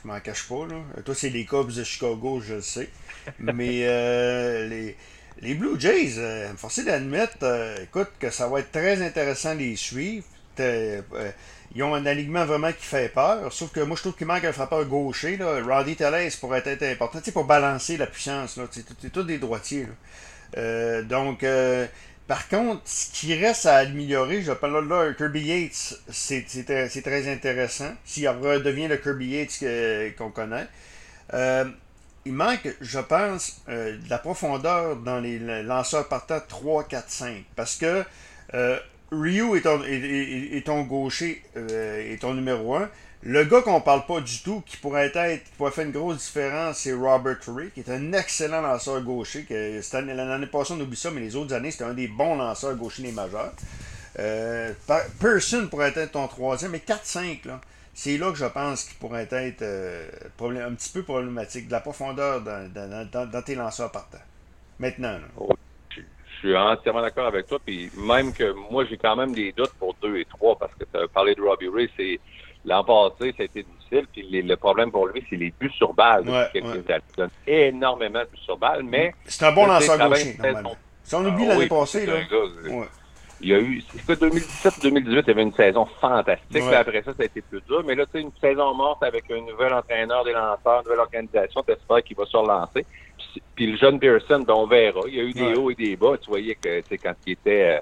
Je 0.08 0.12
m'en 0.14 0.20
cache 0.20 0.48
pas, 0.48 0.66
là. 0.66 1.02
Toi, 1.04 1.14
c'est 1.14 1.28
les 1.28 1.44
Cubs 1.44 1.72
de 1.72 1.84
Chicago, 1.84 2.40
je 2.40 2.54
le 2.54 2.60
sais. 2.62 2.88
Mais 3.38 3.82
euh, 3.82 4.66
les, 4.70 4.96
les, 5.42 5.54
Blue 5.54 5.78
Jays, 5.78 6.14
euh, 6.16 6.52
forcé 6.56 6.84
d'admettre, 6.84 7.36
euh, 7.42 7.82
écoute, 7.82 8.08
que 8.18 8.30
ça 8.30 8.48
va 8.48 8.60
être 8.60 8.72
très 8.72 9.02
intéressant 9.02 9.54
de 9.54 9.60
les 9.60 9.76
suivre. 9.76 10.24
ils 10.58 11.82
ont 11.82 11.94
un 11.94 12.06
alignement 12.06 12.46
vraiment 12.46 12.72
qui 12.72 12.84
fait 12.84 13.12
peur. 13.12 13.52
Sauf 13.52 13.70
que 13.70 13.80
moi, 13.80 13.96
je 13.96 14.02
trouve 14.02 14.16
qu'il 14.16 14.26
manque 14.26 14.44
un 14.44 14.52
frappeur 14.52 14.84
gaucher. 14.86 15.36
Là. 15.36 15.60
Roddy 15.62 15.96
Tellez 15.96 16.30
pourrait 16.40 16.62
être 16.64 16.82
important 16.84 17.20
pour 17.32 17.44
balancer 17.44 17.96
la 17.96 18.06
puissance. 18.06 18.58
C'est 18.70 19.12
tout 19.12 19.22
des 19.24 19.38
droitiers. 19.38 19.86
donc, 21.04 21.44
par 22.28 22.48
contre, 22.48 22.82
ce 22.84 23.10
qui 23.12 23.34
reste 23.34 23.66
à 23.66 23.78
améliorer, 23.78 24.42
je 24.42 24.52
parle 24.52 24.86
là, 24.86 25.12
Kirby 25.14 25.40
Yates, 25.40 25.98
c'est 26.10 27.02
très 27.02 27.32
intéressant. 27.32 27.92
S'il 28.04 28.28
redevient 28.28 28.86
le 28.86 28.98
Kirby 28.98 29.26
Yates 29.26 30.14
qu'on 30.16 30.30
connaît 30.30 30.68
il 32.28 32.34
manque, 32.34 32.68
je 32.82 32.98
pense, 32.98 33.62
euh, 33.70 33.96
de 33.96 34.10
la 34.10 34.18
profondeur 34.18 34.96
dans 34.96 35.18
les 35.18 35.38
lanceurs 35.62 36.08
partant 36.08 36.40
3, 36.46 36.84
4, 36.84 37.10
5. 37.10 37.44
Parce 37.56 37.76
que 37.76 38.04
euh, 38.52 38.78
Ryu 39.10 39.56
est 39.56 39.62
ton, 39.62 39.82
est, 39.82 40.86
gaucher 40.86 41.42
euh, 41.56 42.12
et 42.12 42.18
ton 42.18 42.34
numéro 42.34 42.76
1. 42.76 42.90
Le 43.24 43.44
gars 43.44 43.62
qu'on 43.62 43.80
parle 43.80 44.06
pas 44.06 44.20
du 44.20 44.42
tout, 44.42 44.62
qui 44.64 44.76
pourrait 44.76 45.10
être, 45.14 45.44
qui 45.44 45.50
pourrait 45.56 45.72
faire 45.72 45.86
une 45.86 45.92
grosse 45.92 46.18
différence, 46.18 46.78
c'est 46.78 46.92
Robert 46.92 47.38
Ray, 47.48 47.70
qui 47.70 47.80
est 47.80 47.90
un 47.90 48.12
excellent 48.12 48.60
lanceur 48.60 49.02
gaucher. 49.02 49.44
L'année 49.92 50.46
passée, 50.46 50.74
on 50.76 50.80
oublie 50.80 50.96
ça, 50.96 51.10
mais 51.10 51.20
les 51.20 51.34
autres 51.34 51.52
années, 51.52 51.70
c'était 51.70 51.84
un 51.84 51.94
des 51.94 52.08
bons 52.08 52.36
lanceurs 52.36 52.76
gauchers 52.76 53.02
des 53.02 53.12
majeurs. 53.12 53.52
Person 55.20 55.66
pourrait 55.68 55.92
être 55.96 56.12
ton 56.12 56.28
troisième, 56.28 56.70
mais 56.72 56.82
4-5, 56.86 57.46
là 57.46 57.60
c'est 57.98 58.16
là 58.16 58.30
que 58.30 58.38
je 58.38 58.44
pense 58.44 58.84
qu'il 58.84 58.96
pourrait 58.96 59.26
être 59.32 59.62
euh, 59.62 60.08
un 60.40 60.74
petit 60.74 60.92
peu 60.92 61.02
problématique, 61.02 61.66
de 61.66 61.72
la 61.72 61.80
profondeur 61.80 62.40
dans, 62.42 63.42
tes 63.44 63.56
lanceurs 63.56 63.90
partant. 63.90 64.20
Maintenant. 64.78 65.18
Oh, 65.36 65.52
je, 65.90 66.02
suis 66.38 66.56
entièrement 66.56 67.02
d'accord 67.02 67.26
avec 67.26 67.48
toi. 67.48 67.58
Puis 67.66 67.90
même 67.96 68.32
que 68.32 68.52
moi, 68.70 68.84
j'ai 68.84 68.96
quand 68.96 69.16
même 69.16 69.34
des 69.34 69.50
doutes 69.50 69.72
pour 69.80 69.94
deux 70.00 70.16
et 70.16 70.24
trois 70.26 70.56
parce 70.56 70.72
que 70.74 70.84
tu 70.84 70.96
as 70.96 71.08
parlé 71.08 71.34
de 71.34 71.42
Robbie 71.42 71.66
Ray, 71.66 71.90
c'est 71.96 72.20
l'an 72.64 72.84
passé, 72.84 73.34
ça 73.36 73.42
a 73.42 73.46
été 73.46 73.62
difficile. 73.62 74.06
Puis 74.12 74.42
le 74.42 74.56
problème 74.56 74.90
pour 74.90 75.06
lui, 75.06 75.24
c'est 75.28 75.36
les 75.36 75.52
buts 75.58 75.72
sur 75.76 75.94
balle. 75.94 76.24
Il 76.54 76.62
donne 77.16 77.30
énormément 77.46 78.20
de 78.20 78.24
buts 78.24 78.44
sur 78.44 78.56
balle, 78.56 78.82
mais. 78.82 79.14
C'est 79.24 79.44
un 79.44 79.52
bon 79.52 79.66
lanceur 79.66 79.98
gaucher, 79.98 80.36
normalement. 80.38 80.76
Si 81.02 81.14
on 81.14 81.24
oublie 81.24 81.46
ah 81.46 81.54
l'année 81.54 81.68
passée, 81.68 82.06
là. 82.06 82.16
Il 83.40 83.50
y 83.50 83.54
a 83.54 83.60
eu, 83.60 83.80
c'est 84.04 84.20
2017-2018, 84.20 84.82
il 84.82 85.12
y 85.14 85.30
avait 85.30 85.42
une 85.42 85.52
saison 85.52 85.86
fantastique. 86.00 86.62
après 86.72 87.02
ça, 87.02 87.12
ça 87.14 87.22
a 87.22 87.26
été 87.26 87.40
plus 87.40 87.60
dur. 87.68 87.84
Mais 87.86 87.94
là, 87.94 88.04
tu 88.06 88.12
sais, 88.12 88.20
une 88.20 88.32
saison 88.40 88.74
morte 88.74 89.02
avec 89.04 89.30
un 89.30 89.40
nouvel 89.40 89.72
entraîneur 89.72 90.24
des 90.24 90.32
lanceurs, 90.32 90.80
une 90.80 90.84
nouvelle 90.84 91.00
organisation, 91.00 91.62
t'espères 91.62 92.02
qu'il 92.02 92.16
va 92.16 92.26
se 92.26 92.36
relancer. 92.36 92.84
Puis, 93.54 93.70
le 93.70 93.76
jeune 93.76 94.00
Pearson, 94.00 94.40
ben, 94.40 94.54
on 94.54 94.66
verra. 94.66 95.02
Il 95.06 95.14
y 95.14 95.20
a 95.20 95.22
eu 95.22 95.32
des 95.32 95.54
hauts 95.54 95.70
et 95.70 95.76
des 95.76 95.94
bas. 95.94 96.16
Tu 96.20 96.28
voyais 96.28 96.56
que, 96.56 96.80
tu 96.80 96.88
sais, 96.88 96.98
quand 96.98 97.14
il 97.26 97.32
était 97.34 97.76
euh, 97.76 97.80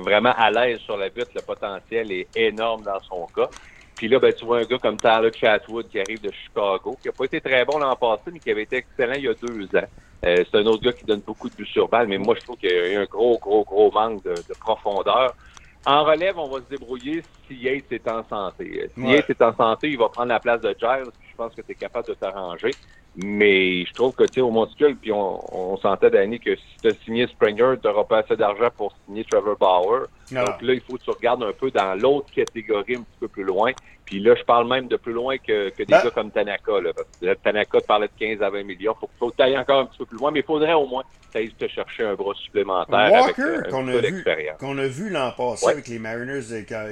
vraiment 0.00 0.32
à 0.36 0.50
l'aise 0.50 0.78
sur 0.80 0.96
la 0.96 1.08
butte, 1.08 1.34
le 1.34 1.42
potentiel 1.42 2.10
est 2.12 2.28
énorme 2.36 2.82
dans 2.82 3.00
son 3.00 3.26
cas. 3.34 3.48
Puis 3.96 4.08
là, 4.08 4.18
ben, 4.18 4.32
tu 4.32 4.44
vois 4.44 4.58
un 4.58 4.64
gars 4.64 4.78
comme 4.78 4.98
Tyler 4.98 5.30
Chatwood 5.32 5.88
qui 5.88 6.00
arrive 6.00 6.20
de 6.20 6.30
Chicago, 6.30 6.96
qui 7.00 7.08
n'a 7.08 7.12
pas 7.12 7.24
été 7.24 7.40
très 7.40 7.64
bon 7.64 7.78
l'an 7.78 7.94
passé, 7.94 8.22
mais 8.32 8.40
qui 8.40 8.50
avait 8.50 8.64
été 8.64 8.76
excellent 8.78 9.14
il 9.14 9.24
y 9.24 9.28
a 9.28 9.34
deux 9.34 9.64
ans. 9.76 9.88
Euh, 10.24 10.42
c'est 10.50 10.58
un 10.58 10.66
autre 10.66 10.82
gars 10.82 10.92
qui 10.92 11.04
donne 11.04 11.20
beaucoup 11.20 11.48
de 11.48 11.54
buts 11.54 11.66
sur 11.66 11.88
balle, 11.88 12.08
mais 12.08 12.18
moi, 12.18 12.34
je 12.34 12.40
trouve 12.40 12.56
qu'il 12.56 12.70
y 12.70 12.72
a 12.72 12.92
eu 12.92 12.96
un 12.96 13.04
gros, 13.04 13.38
gros, 13.38 13.64
gros 13.64 13.90
manque 13.92 14.24
de, 14.24 14.34
profondeur. 14.58 15.34
En 15.86 16.02
relève, 16.04 16.38
on 16.38 16.48
va 16.48 16.58
se 16.58 16.70
débrouiller 16.70 17.22
si 17.46 17.56
Yates 17.56 17.92
est 17.92 18.08
en 18.08 18.26
santé. 18.26 18.90
Si 18.94 19.02
Yates 19.02 19.30
est 19.30 19.42
en 19.42 19.54
santé, 19.54 19.90
il 19.90 19.98
va 19.98 20.08
prendre 20.08 20.28
la 20.28 20.40
place 20.40 20.62
de 20.62 20.74
Giles. 20.78 21.10
Je 21.30 21.36
pense 21.36 21.54
que 21.54 21.60
tu 21.60 21.72
es 21.72 21.74
capable 21.74 22.08
de 22.08 22.14
t'arranger. 22.14 22.70
Mais 23.16 23.84
je 23.84 23.92
trouve 23.92 24.12
que, 24.14 24.24
tu 24.24 24.34
sais, 24.34 24.40
au 24.40 24.50
monticule, 24.50 24.96
puis 24.96 25.12
on, 25.12 25.40
on 25.56 25.76
sentait, 25.76 26.10
Danny, 26.10 26.40
que 26.40 26.56
si 26.56 26.76
tu 26.82 26.88
as 26.88 26.94
signé 27.04 27.26
Springer, 27.28 27.74
tu 27.80 27.86
n'auras 27.86 28.04
pas 28.04 28.18
assez 28.18 28.36
d'argent 28.36 28.68
pour 28.76 28.92
signer 29.06 29.24
Trevor 29.24 29.56
Bauer. 29.56 30.06
Ah. 30.34 30.44
Donc 30.44 30.62
là, 30.62 30.74
il 30.74 30.80
faut 30.80 30.96
que 30.96 31.02
tu 31.04 31.10
regardes 31.10 31.42
un 31.44 31.52
peu 31.52 31.70
dans 31.70 31.94
l'autre 31.94 32.32
catégorie 32.32 32.96
un 32.96 33.02
petit 33.02 33.18
peu 33.20 33.28
plus 33.28 33.44
loin. 33.44 33.72
Puis 34.04 34.20
là, 34.20 34.34
je 34.34 34.42
parle 34.42 34.68
même 34.68 34.88
de 34.88 34.96
plus 34.96 35.12
loin 35.12 35.38
que, 35.38 35.70
que 35.70 35.78
des 35.78 35.84
ben- 35.86 36.02
gars 36.02 36.10
comme 36.10 36.30
Tanaka. 36.30 36.80
Là, 36.80 36.92
parce 36.92 37.08
que 37.20 37.34
Tanaka 37.34 37.80
te 37.80 37.86
parlait 37.86 38.08
de 38.08 38.12
15 38.18 38.42
à 38.42 38.50
20 38.50 38.64
millions. 38.64 38.94
Faut, 39.00 39.08
faut 39.18 39.30
que 39.30 39.36
tu 39.36 39.42
ailles 39.42 39.56
encore 39.56 39.80
un 39.80 39.86
petit 39.86 39.98
peu 39.98 40.06
plus 40.06 40.18
loin, 40.18 40.30
mais 40.30 40.40
il 40.40 40.46
faudrait 40.46 40.74
au 40.74 40.86
moins 40.86 41.04
que 41.32 41.48
te 41.50 41.68
chercher 41.68 42.04
un 42.04 42.14
bras 42.14 42.34
supplémentaire 42.34 43.10
Walker, 43.12 43.42
avec 43.42 43.70
qu'on 43.70 43.88
a, 43.88 43.96
vu, 43.96 44.24
qu'on 44.58 44.78
a 44.78 44.86
vu 44.86 45.10
l'an 45.10 45.32
passé 45.36 45.68
avec 45.68 45.88
les 45.88 45.98
Mariners, 45.98 46.42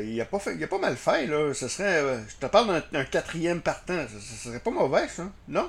il 0.02 0.21
a, 0.21 0.25
pas 0.25 0.38
fait, 0.38 0.55
il 0.55 0.64
a 0.64 0.67
pas 0.67 0.79
mal 0.79 0.97
fait. 0.97 1.26
Là. 1.26 1.55
Ce 1.55 1.69
serait, 1.69 1.99
euh, 1.99 2.19
je 2.29 2.37
te 2.45 2.50
parle 2.50 2.83
d'un 2.91 3.05
quatrième 3.05 3.61
partant. 3.61 4.05
Ce 4.09 4.49
serait 4.49 4.59
pas 4.59 4.71
mauvais, 4.71 5.07
ça, 5.09 5.25
non? 5.49 5.69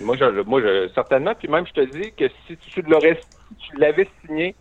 Moi, 0.00 0.16
je, 0.16 0.42
moi 0.42 0.60
je, 0.60 0.88
certainement. 0.94 1.34
Puis 1.34 1.48
même, 1.48 1.66
je 1.66 1.72
te 1.72 1.80
dis 1.80 2.12
que 2.12 2.28
si 2.46 2.56
tu 2.56 2.82
l'aurais, 2.82 3.20
si 3.48 3.70
tu 3.70 3.76
l'avais 3.76 4.08
signé 4.24 4.54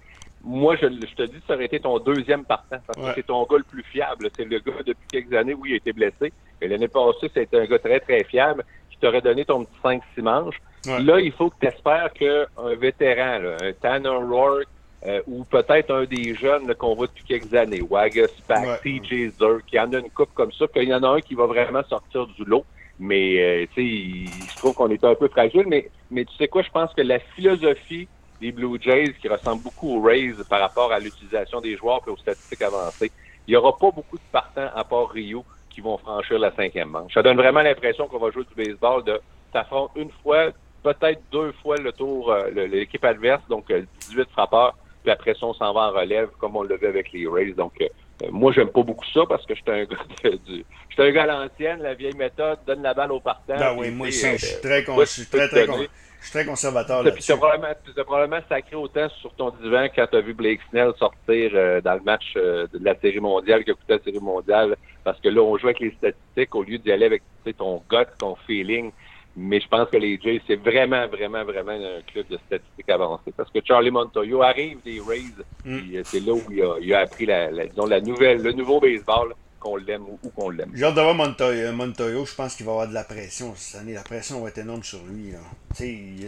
moi, 0.43 0.75
je, 0.77 0.87
te 0.87 1.23
dis, 1.23 1.41
ça 1.47 1.55
aurait 1.55 1.65
été 1.65 1.79
ton 1.79 1.99
deuxième 1.99 2.45
partant, 2.45 2.77
parce 2.87 2.99
que 2.99 3.15
c'est 3.15 3.27
ton 3.27 3.43
gars 3.43 3.57
le 3.57 3.63
plus 3.63 3.83
fiable. 3.83 4.29
C'est 4.37 4.45
le 4.45 4.59
gars, 4.59 4.71
depuis 4.85 5.07
quelques 5.11 5.33
années, 5.33 5.53
où 5.53 5.65
il 5.65 5.73
a 5.73 5.75
été 5.77 5.91
blessé. 5.91 6.31
Mais 6.61 6.67
l'année 6.67 6.87
passée, 6.87 7.29
c'était 7.33 7.59
un 7.59 7.65
gars 7.65 7.79
très, 7.79 7.99
très 7.99 8.23
fiable 8.23 8.63
qui 8.89 8.97
t'aurait 8.97 9.21
donné 9.21 9.45
ton 9.45 9.65
petit 9.65 10.01
5-6 10.17 10.21
manches. 10.21 10.61
Là, 10.85 11.19
il 11.19 11.31
faut 11.33 11.49
que 11.49 11.55
tu 11.59 11.67
espères 11.67 12.11
qu'un 12.13 12.75
vétéran, 12.75 13.41
un 13.61 13.73
Tanner 13.73 14.09
Rourke, 14.09 14.67
euh, 15.05 15.21
ou 15.27 15.45
peut-être 15.45 15.91
un 15.93 16.05
des 16.05 16.35
jeunes 16.35 16.73
qu'on 16.75 16.95
voit 16.95 17.07
depuis 17.07 17.23
quelques 17.23 17.53
années, 17.53 17.81
Wagaspack, 17.81 18.81
TJ 18.81 19.31
Zerk, 19.39 19.63
il 19.71 19.75
y 19.75 19.79
en 19.79 19.93
a 19.93 19.99
une 19.99 20.09
coupe 20.09 20.33
comme 20.33 20.51
ça, 20.51 20.67
qu'il 20.67 20.89
y 20.89 20.93
en 20.93 21.03
a 21.03 21.07
un 21.07 21.21
qui 21.21 21.35
va 21.35 21.45
vraiment 21.45 21.83
sortir 21.83 22.27
du 22.27 22.43
lot. 22.43 22.65
Mais, 22.99 23.39
euh, 23.39 23.65
tu 23.73 24.27
sais, 24.27 24.31
je 24.51 24.55
trouve 24.57 24.73
qu'on 24.73 24.89
est 24.89 25.03
un 25.03 25.15
peu 25.15 25.27
fragile. 25.29 25.65
Mais, 25.67 25.89
mais 26.11 26.25
tu 26.25 26.35
sais 26.35 26.47
quoi, 26.47 26.61
je 26.61 26.69
pense 26.69 26.93
que 26.93 27.01
la 27.01 27.19
philosophie 27.19 28.07
des 28.41 28.51
Blue 28.51 28.77
Jays 28.81 29.13
qui 29.21 29.27
ressemblent 29.27 29.63
beaucoup 29.63 29.95
aux 29.95 30.01
Rays 30.01 30.33
par 30.49 30.59
rapport 30.59 30.91
à 30.91 30.99
l'utilisation 30.99 31.61
des 31.61 31.75
joueurs 31.75 32.01
et 32.07 32.09
aux 32.09 32.17
statistiques 32.17 32.61
avancées. 32.61 33.11
Il 33.47 33.51
n'y 33.51 33.55
aura 33.57 33.75
pas 33.77 33.91
beaucoup 33.91 34.17
de 34.17 34.23
partants 34.31 34.69
à 34.75 34.83
part 34.83 35.09
Rio 35.09 35.43
qui 35.69 35.81
vont 35.81 35.97
franchir 35.97 36.39
la 36.39 36.51
cinquième 36.55 36.89
manche. 36.89 37.13
Ça 37.13 37.21
donne 37.21 37.37
vraiment 37.37 37.61
l'impression 37.61 38.07
qu'on 38.07 38.19
va 38.19 38.31
jouer 38.31 38.43
du 38.43 38.55
baseball 38.55 39.03
de 39.03 39.19
t'affrontes 39.51 39.91
une 39.95 40.11
fois, 40.23 40.51
peut-être 40.83 41.21
deux 41.31 41.51
fois 41.53 41.77
le 41.77 41.91
tour, 41.91 42.31
euh, 42.31 42.49
l'équipe 42.67 43.03
adverse, 43.03 43.41
donc 43.49 43.71
18 43.71 44.19
euh, 44.19 44.25
frappeurs, 44.31 44.75
puis 45.03 45.11
après 45.11 45.33
ça, 45.33 45.45
on 45.45 45.53
s'en 45.53 45.73
va 45.73 45.89
en 45.89 45.91
relève, 45.91 46.29
comme 46.39 46.55
on 46.55 46.63
le 46.63 46.77
fait 46.77 46.87
avec 46.87 47.11
les 47.11 47.27
Rays. 47.27 47.53
Donc, 47.53 47.73
euh, 47.81 47.87
moi, 48.31 48.51
j'aime 48.51 48.69
pas 48.69 48.83
beaucoup 48.83 49.05
ça 49.13 49.21
parce 49.27 49.45
que 49.45 49.55
j'étais 49.55 49.71
un 49.71 49.83
gars 49.85 50.37
du, 50.45 50.65
j'étais 50.89 51.03
un 51.03 51.11
gars 51.11 51.23
à 51.23 51.25
l'ancienne, 51.25 51.81
la 51.81 51.93
vieille 51.93 52.15
méthode, 52.15 52.59
donne 52.65 52.83
la 52.83 52.93
balle 52.93 53.11
au 53.11 53.19
partant. 53.19 53.57
Ben 53.57 53.75
oui, 53.77 53.91
moi, 53.91 54.09
je 54.09 54.37
suis 54.37 54.61
très, 54.61 54.83
con, 54.83 54.99
je 54.99 55.05
suis 55.05 55.25
très, 55.25 55.47
très, 55.47 55.65
très, 55.65 55.89
je 56.19 56.25
suis 56.25 56.33
très 56.33 56.45
conservateur 56.45 57.03
là 57.03 57.11
Tu 57.11 57.31
as 57.31 58.03
probablement, 58.03 58.39
sacré 58.49 58.75
autant 58.75 59.07
sur 59.21 59.33
ton 59.35 59.51
divan 59.61 59.87
quand 59.95 60.05
tu 60.07 60.17
as 60.17 60.21
vu 60.21 60.33
Blake 60.33 60.59
Snell 60.69 60.91
sortir 60.99 61.51
euh, 61.53 61.79
dans 61.81 61.93
le 61.93 62.01
match 62.01 62.33
euh, 62.35 62.67
de 62.73 62.83
la 62.83 62.95
Série 62.99 63.21
mondiale 63.21 63.63
qui 63.63 63.71
a 63.71 63.73
coûté 63.73 63.93
la 63.93 64.03
Série 64.03 64.19
mondiale. 64.19 64.75
Parce 65.03 65.19
que 65.21 65.29
là, 65.29 65.41
on 65.41 65.57
joue 65.57 65.67
avec 65.67 65.79
les 65.79 65.91
statistiques 65.91 66.53
au 66.55 66.63
lieu 66.63 66.77
d'y 66.77 66.91
aller 66.91 67.05
avec 67.05 67.23
ton 67.57 67.81
gut, 67.89 68.05
ton 68.17 68.35
feeling. 68.47 68.91
Mais 69.37 69.59
je 69.61 69.67
pense 69.67 69.89
que 69.89 69.97
les 69.97 70.19
Jays, 70.21 70.41
c'est 70.47 70.57
vraiment, 70.57 71.07
vraiment, 71.07 71.43
vraiment 71.43 71.71
un 71.71 72.01
club 72.11 72.27
de 72.29 72.37
statistiques 72.47 72.89
avancées. 72.89 73.33
Parce 73.35 73.49
que 73.51 73.59
Charlie 73.63 73.91
Montoyo 73.91 74.41
arrive 74.41 74.79
des 74.83 74.99
Rays, 74.99 75.21
mm. 75.63 75.95
euh, 75.95 76.01
c'est 76.03 76.19
là 76.19 76.33
où 76.33 76.41
il 76.81 76.93
a, 76.93 76.99
appris 76.99 77.25
la, 77.25 77.49
la 77.51 78.01
nouvelle, 78.01 78.41
le 78.41 78.51
nouveau 78.51 78.79
baseball 78.79 79.33
qu'on 79.59 79.75
l'aime 79.75 80.03
ou, 80.23 80.29
qu'on 80.29 80.49
l'aime. 80.49 80.71
J'ai 80.73 80.85
hâte 80.85 80.95
d'avoir 80.95 81.15
Montoyo, 81.15 81.71
Montoyo. 81.73 82.25
Je 82.25 82.35
pense 82.35 82.55
qu'il 82.55 82.65
va 82.65 82.71
avoir 82.71 82.87
de 82.87 82.93
la 82.93 83.03
pression 83.03 83.53
cette 83.55 83.81
année. 83.81 83.93
La 83.93 84.01
pression 84.01 84.41
va 84.41 84.49
être 84.49 84.57
énorme 84.57 84.83
sur 84.83 84.99
lui. 85.05 85.33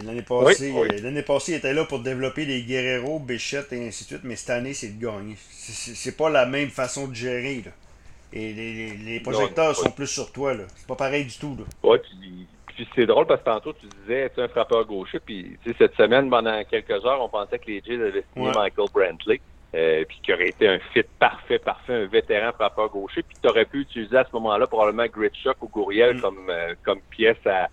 L'année 0.04 0.22
passée, 0.22 0.72
l'année 1.02 1.22
passée, 1.22 1.52
il 1.52 1.54
était 1.56 1.72
là 1.72 1.84
pour 1.84 2.00
développer 2.00 2.46
des 2.46 2.62
Guerrero, 2.62 3.18
Bichette 3.18 3.72
et 3.72 3.88
ainsi 3.88 4.04
de 4.04 4.08
suite. 4.08 4.24
Mais 4.24 4.36
cette 4.36 4.50
année, 4.50 4.74
c'est 4.74 4.98
de 4.98 5.04
gagner. 5.04 5.36
C'est 5.50 6.16
pas 6.16 6.30
la 6.30 6.46
même 6.46 6.70
façon 6.70 7.08
de 7.08 7.14
gérer. 7.14 7.62
Là. 7.64 7.72
Et 8.34 8.52
les, 8.52 8.96
les, 8.96 9.20
projecteurs 9.20 9.76
sont 9.76 9.90
plus 9.90 10.06
sur 10.06 10.32
toi. 10.32 10.54
C'est 10.76 10.86
pas 10.86 10.96
pareil 10.96 11.24
du 11.24 11.36
tout. 11.36 11.56
Là. 11.58 11.90
Ouais, 11.90 11.98
puis, 11.98 12.46
c'est 12.94 13.06
drôle 13.06 13.26
parce 13.26 13.40
que 13.40 13.46
tantôt, 13.46 13.72
tu 13.72 13.86
disais, 14.00 14.30
tu 14.34 14.40
un 14.40 14.48
frappeur 14.48 14.84
gaucher. 14.84 15.20
Puis 15.20 15.58
cette 15.78 15.94
semaine, 15.96 16.30
pendant 16.30 16.62
quelques 16.64 17.04
heures, 17.04 17.22
on 17.22 17.28
pensait 17.28 17.58
que 17.58 17.66
les 17.66 17.82
Jays 17.84 18.02
avaient 18.02 18.24
signé 18.34 18.50
Michael 18.54 18.88
Brantley. 18.92 19.40
Euh, 19.74 20.04
puis 20.06 20.20
qui 20.22 20.34
aurait 20.34 20.50
été 20.50 20.68
un 20.68 20.78
fit 20.92 21.02
parfait, 21.18 21.58
parfait, 21.58 21.94
un 21.94 22.04
vétéran 22.04 22.52
frappeur 22.52 22.90
gaucher, 22.90 23.22
puis 23.22 23.34
tu 23.42 23.48
aurais 23.48 23.64
pu 23.64 23.80
utiliser 23.80 24.18
à 24.18 24.24
ce 24.24 24.28
moment-là 24.34 24.66
probablement 24.66 25.06
Gritchuk 25.06 25.56
ou 25.62 25.68
Gouriel 25.68 26.18
mm. 26.18 26.20
comme, 26.20 26.50
euh, 26.50 26.74
comme 26.84 27.00
pièce 27.08 27.38
à, 27.46 27.68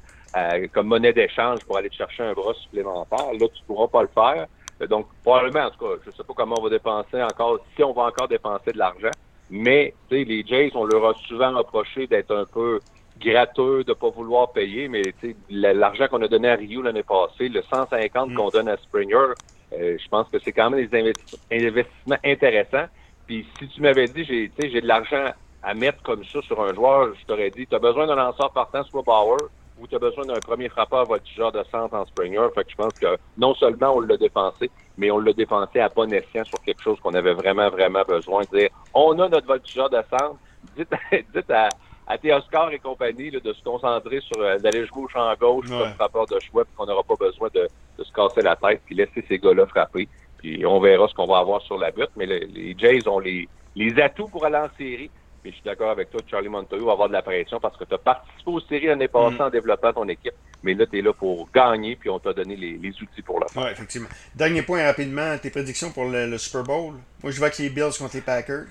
comme 0.71 0.87
monnaie 0.87 1.11
d'échange 1.11 1.59
pour 1.65 1.75
aller 1.75 1.91
chercher 1.91 2.23
un 2.23 2.31
bras 2.31 2.53
supplémentaire. 2.53 3.33
Là, 3.33 3.47
tu 3.53 3.63
pourras 3.67 3.87
pas 3.87 4.03
le 4.03 4.07
faire. 4.07 4.47
Donc, 4.87 5.07
probablement, 5.23 5.65
en 5.65 5.71
tout 5.71 5.85
cas, 5.85 6.01
je 6.05 6.11
sais 6.11 6.23
pas 6.23 6.33
comment 6.33 6.55
on 6.57 6.63
va 6.63 6.69
dépenser 6.69 7.21
encore, 7.21 7.59
si 7.75 7.83
on 7.83 7.91
va 7.91 8.03
encore 8.03 8.29
dépenser 8.29 8.71
de 8.71 8.77
l'argent, 8.77 9.11
mais 9.49 9.93
les 10.09 10.45
Jays, 10.45 10.71
on 10.75 10.85
leur 10.85 11.05
a 11.05 11.13
souvent 11.27 11.57
reproché 11.57 12.07
d'être 12.07 12.33
un 12.33 12.45
peu 12.45 12.79
gratteux, 13.19 13.83
de 13.83 13.93
pas 13.93 14.09
vouloir 14.09 14.51
payer, 14.51 14.87
mais 14.87 15.01
l'argent 15.49 16.07
qu'on 16.07 16.21
a 16.21 16.27
donné 16.27 16.49
à 16.49 16.55
Rio 16.55 16.81
l'année 16.81 17.03
passée, 17.03 17.49
le 17.49 17.61
150 17.61 18.29
mm. 18.29 18.35
qu'on 18.35 18.49
donne 18.49 18.69
à 18.69 18.77
Springer, 18.77 19.33
euh, 19.73 19.97
je 19.97 20.07
pense 20.09 20.27
que 20.29 20.39
c'est 20.39 20.51
quand 20.51 20.69
même 20.69 20.87
des 20.87 21.15
investissements 21.51 22.17
intéressants. 22.23 22.87
Puis 23.27 23.45
si 23.59 23.67
tu 23.67 23.81
m'avais 23.81 24.07
dit, 24.07 24.23
j'ai, 24.23 24.51
j'ai 24.57 24.81
de 24.81 24.87
l'argent 24.87 25.25
à 25.61 25.73
mettre 25.73 26.01
comme 26.03 26.23
ça 26.25 26.41
sur 26.41 26.61
un 26.61 26.73
joueur, 26.73 27.13
je 27.19 27.25
t'aurais 27.25 27.49
dit, 27.49 27.67
tu 27.67 27.75
as 27.75 27.79
besoin 27.79 28.07
d'un 28.07 28.15
lanceur 28.15 28.51
partant, 28.51 28.83
soit 28.85 29.03
Power, 29.03 29.37
ou 29.79 29.87
tu 29.87 29.95
as 29.95 29.99
besoin 29.99 30.25
d'un 30.25 30.39
premier 30.39 30.69
frappeur 30.69 31.05
voltigeur 31.05 31.51
de 31.51 31.63
centre 31.71 31.93
en 31.93 32.05
Springer. 32.05 32.47
Fait 32.55 32.63
que 32.63 32.71
je 32.71 32.75
pense 32.75 32.93
que 32.93 33.17
non 33.37 33.53
seulement 33.55 33.95
on 33.95 34.01
l'a 34.01 34.17
dépensé, 34.17 34.69
mais 34.97 35.11
on 35.11 35.19
l'a 35.19 35.33
dépensé 35.33 35.79
à 35.79 35.89
bon 35.89 36.11
escient 36.11 36.43
sur 36.43 36.59
quelque 36.61 36.81
chose 36.81 36.99
qu'on 37.01 37.13
avait 37.13 37.33
vraiment, 37.33 37.69
vraiment 37.69 38.03
besoin. 38.07 38.41
Dire, 38.51 38.69
on 38.93 39.17
a 39.19 39.29
notre 39.29 39.47
voltigeur 39.47 39.89
de 39.89 40.01
centre, 40.09 40.35
dites, 40.75 40.93
dites 41.33 41.51
à, 41.51 41.69
à 42.09 42.17
Théoscar 42.17 42.71
et 42.71 42.79
compagnie 42.79 43.31
de 43.31 43.53
se 43.53 43.63
concentrer 43.63 44.19
sur 44.21 44.41
euh, 44.41 44.57
d'aller 44.57 44.85
jouer 44.87 45.03
au 45.03 45.07
champ 45.07 45.31
gauche 45.39 45.67
comme 45.67 45.93
frappeur 45.93 46.25
de 46.25 46.39
choix, 46.39 46.65
puis 46.65 46.73
qu'on 46.75 46.87
n'aura 46.87 47.03
pas 47.03 47.15
besoin 47.15 47.49
de, 47.53 47.67
de, 47.97 48.03
se 48.03 48.11
casser 48.11 48.41
la 48.41 48.55
tête, 48.55 48.81
puis 48.85 48.95
laisser 48.95 49.23
ces 49.27 49.37
gars-là 49.37 49.67
frapper. 49.67 50.07
Puis 50.39 50.65
on 50.65 50.79
verra 50.79 51.07
ce 51.07 51.13
qu'on 51.13 51.27
va 51.27 51.37
avoir 51.37 51.61
sur 51.61 51.77
la 51.77 51.91
butte. 51.91 52.09
Mais 52.15 52.25
les 52.25 52.75
Jays 52.77 53.07
ont 53.07 53.19
les, 53.19 53.47
les 53.75 54.01
atouts 54.01 54.27
pour 54.27 54.45
aller 54.45 54.57
en 54.57 54.69
série. 54.77 55.11
Mais 55.43 55.51
je 55.51 55.55
suis 55.55 55.63
d'accord 55.63 55.91
avec 55.91 56.09
toi, 56.09 56.19
Charlie 56.29 56.49
Montoyo 56.49 56.85
va 56.85 56.91
avoir 56.93 57.07
de 57.07 57.13
la 57.13 57.21
pression 57.21 57.59
parce 57.61 57.77
que 57.77 57.85
tu 57.85 57.93
as 57.93 57.97
participé 57.97 58.51
aux 58.51 58.59
séries 58.59 58.87
l'année 58.87 59.07
passée 59.07 59.37
mm. 59.37 59.41
en 59.41 59.49
développant 59.49 59.93
ton 59.93 60.07
équipe. 60.09 60.33
Mais 60.63 60.73
là, 60.73 60.85
tu 60.85 60.99
es 60.99 61.01
là 61.01 61.13
pour 61.13 61.49
gagner, 61.51 61.95
puis 61.95 62.09
on 62.09 62.19
t'a 62.19 62.33
donné 62.33 62.57
les, 62.57 62.77
les, 62.77 62.89
outils 62.89 63.21
pour 63.21 63.39
le 63.39 63.47
faire. 63.47 63.63
Oui, 63.63 63.69
effectivement. 63.71 64.09
Dernier 64.35 64.63
point 64.63 64.83
rapidement, 64.83 65.37
tes 65.37 65.49
prédictions 65.49 65.91
pour 65.91 66.05
le, 66.05 66.37
Super 66.37 66.63
Bowl. 66.63 66.95
Moi, 67.23 67.31
je 67.31 67.39
vois 67.39 67.49
que 67.49 67.61
les 67.61 67.69
Bills 67.69 67.97
contre 67.97 68.15
les 68.15 68.21
Packers. 68.21 68.67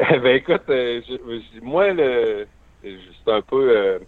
ben 0.22 0.36
écoute, 0.36 0.62
euh, 0.70 1.00
moi, 1.62 1.92
le, 1.92 2.46
c'est 2.82 3.30
un 3.30 3.42
peu 3.42 3.76
euh, 3.76 3.98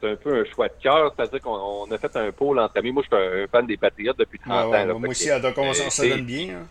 c'est 0.00 0.10
un 0.10 0.16
peu 0.16 0.40
un 0.40 0.44
choix 0.44 0.68
de 0.68 0.74
cœur, 0.82 1.12
c'est-à-dire 1.14 1.40
qu'on 1.40 1.90
a 1.90 1.98
fait 1.98 2.16
un 2.16 2.32
pôle 2.32 2.58
entre 2.58 2.78
amis. 2.78 2.90
Moi, 2.90 3.04
je 3.08 3.16
suis 3.16 3.26
un 3.26 3.46
fan 3.46 3.66
des 3.66 3.76
Patriotes 3.76 4.18
depuis 4.18 4.38
30 4.40 4.74
ah 4.74 4.82
ans. 4.82 4.98
moi 4.98 5.08
aussi, 5.08 5.30
à 5.30 5.38
donc 5.38 5.56
on 5.56 5.72
ça 5.72 6.08
donne 6.08 6.24
bien. 6.24 6.56
Hein. 6.56 6.66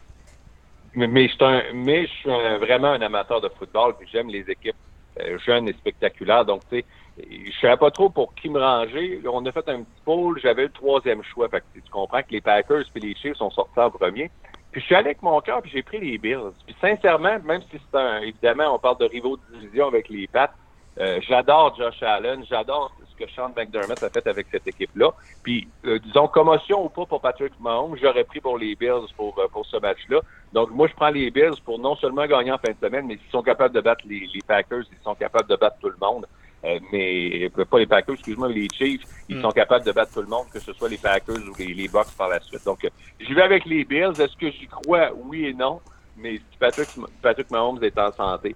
Mais, 0.93 1.07
mais, 1.07 1.27
je 1.27 1.33
suis, 1.33 1.43
un, 1.43 1.63
mais 1.73 2.05
je 2.05 2.11
suis 2.11 2.29
vraiment 2.29 2.91
un 2.91 3.01
amateur 3.01 3.41
de 3.41 3.49
football, 3.49 3.95
puis 3.97 4.07
j'aime 4.11 4.29
les 4.29 4.49
équipes 4.49 4.75
euh, 5.21 5.37
jeunes 5.45 5.69
et 5.69 5.73
spectaculaires. 5.73 6.45
Donc, 6.45 6.61
tu 6.69 6.79
sais, 6.79 6.85
je 7.17 7.59
savais 7.61 7.77
pas 7.77 7.91
trop 7.91 8.09
pour 8.09 8.33
qui 8.35 8.49
me 8.49 8.59
ranger. 8.59 9.21
On 9.25 9.45
a 9.45 9.51
fait 9.51 9.67
un 9.69 9.83
petit 9.83 10.01
pôle, 10.03 10.39
j'avais 10.41 10.63
le 10.63 10.71
troisième 10.71 11.23
choix. 11.23 11.47
Fait 11.47 11.61
que, 11.61 11.79
tu 11.79 11.89
comprends 11.89 12.21
que 12.21 12.31
les 12.31 12.41
Packers 12.41 12.83
et 12.93 12.99
les 12.99 13.15
Chiefs 13.15 13.37
sont 13.37 13.51
sortis 13.51 13.79
en 13.79 13.89
premier. 13.89 14.29
Puis 14.75 14.81
je 14.81 14.87
suis 14.87 14.95
allé 14.95 15.05
avec 15.05 15.21
mon 15.21 15.39
cœur, 15.39 15.61
puis 15.61 15.71
j'ai 15.73 15.83
pris 15.83 16.01
les 16.01 16.17
Bills. 16.17 16.51
Puis 16.65 16.75
sincèrement, 16.81 17.39
même 17.45 17.61
si 17.71 17.79
c'est 17.79 17.97
un, 17.97 18.17
évidemment, 18.17 18.75
on 18.75 18.77
parle 18.77 18.97
de 18.97 19.05
rivaux 19.05 19.37
de 19.37 19.57
division 19.57 19.87
avec 19.87 20.09
les 20.09 20.27
Pats, 20.27 20.51
euh, 20.99 21.21
j'adore 21.25 21.73
Josh 21.77 22.03
Allen, 22.03 22.43
j'adore 22.49 22.91
ce 23.09 23.15
que 23.23 23.31
Sean 23.31 23.53
McDermott 23.55 24.03
a 24.03 24.09
fait 24.09 24.27
avec 24.27 24.47
cette 24.51 24.67
équipe-là. 24.67 25.13
Puis 25.43 25.69
euh, 25.85 25.97
disons, 25.99 26.27
commotion 26.27 26.83
ou 26.83 26.89
pas 26.89 27.05
pour 27.05 27.21
Patrick 27.21 27.53
Mahomes, 27.57 27.95
j'aurais 28.01 28.25
pris 28.25 28.41
pour 28.41 28.57
les 28.57 28.75
Bills 28.75 29.07
pour, 29.15 29.39
euh, 29.39 29.47
pour 29.47 29.65
ce 29.65 29.77
match-là. 29.77 30.19
Donc, 30.51 30.71
moi, 30.71 30.87
je 30.87 30.93
prends 30.93 31.09
les 31.09 31.31
Bills 31.31 31.61
pour 31.63 31.79
non 31.79 31.95
seulement 31.95 32.25
gagner 32.25 32.51
en 32.51 32.57
fin 32.57 32.73
de 32.73 32.85
semaine, 32.85 33.07
mais 33.07 33.15
s'ils 33.15 33.31
sont 33.31 33.43
capables 33.43 33.73
de 33.73 33.79
battre 33.79 34.03
les, 34.05 34.27
les 34.33 34.41
Packers, 34.45 34.83
ils 34.91 35.03
sont 35.05 35.15
capables 35.15 35.47
de 35.47 35.55
battre 35.55 35.77
tout 35.79 35.89
le 35.89 35.97
monde. 36.01 36.27
Euh, 36.65 36.79
mais 36.91 37.49
pas 37.49 37.79
les 37.79 37.85
Packers, 37.85 38.15
excuse-moi, 38.15 38.49
les 38.49 38.67
Chiefs, 38.69 39.01
ils 39.29 39.37
mm. 39.37 39.41
sont 39.41 39.51
capables 39.51 39.85
de 39.85 39.91
battre 39.91 40.13
tout 40.13 40.21
le 40.21 40.27
monde, 40.27 40.45
que 40.51 40.59
ce 40.59 40.73
soit 40.73 40.89
les 40.89 40.97
Packers 40.97 41.35
ou 41.35 41.53
les, 41.59 41.73
les 41.73 41.87
Bucks 41.87 42.11
par 42.17 42.29
la 42.29 42.39
suite. 42.39 42.65
Donc, 42.65 42.83
euh, 42.83 42.89
j'y 43.19 43.33
vais 43.33 43.43
avec 43.43 43.65
les 43.65 43.83
Bills. 43.83 44.19
Est-ce 44.19 44.35
que 44.35 44.49
j'y 44.49 44.67
crois? 44.67 45.11
Oui 45.15 45.45
et 45.45 45.53
non. 45.53 45.79
Mais 46.17 46.37
si 46.37 46.57
Patrick, 46.59 46.87
Patrick 47.21 47.51
Mahomes 47.51 47.83
est 47.83 47.97
en 47.99 48.11
santé, 48.11 48.55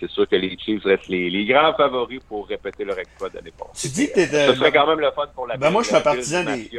c'est 0.00 0.10
sûr 0.10 0.28
que 0.28 0.36
les 0.36 0.56
Chiefs 0.58 0.84
restent 0.84 1.08
les, 1.08 1.46
grands 1.46 1.74
favoris 1.74 2.20
pour 2.28 2.46
répéter 2.46 2.84
leur 2.84 2.98
exploit 2.98 3.28
de 3.28 3.38
l'époque. 3.40 3.70
Tu 3.74 3.88
dis 3.88 4.10
que 4.10 4.24
Ce 4.24 4.54
serait 4.54 4.72
quand 4.72 4.86
même 4.86 5.00
le 5.00 5.10
fun 5.12 5.26
pour 5.34 5.46
la 5.46 5.56
ben 5.56 5.70
moi, 5.70 5.82
je 5.82 5.88
suis 5.88 5.96
un 5.96 6.00
partisan 6.00 6.44
des. 6.44 6.70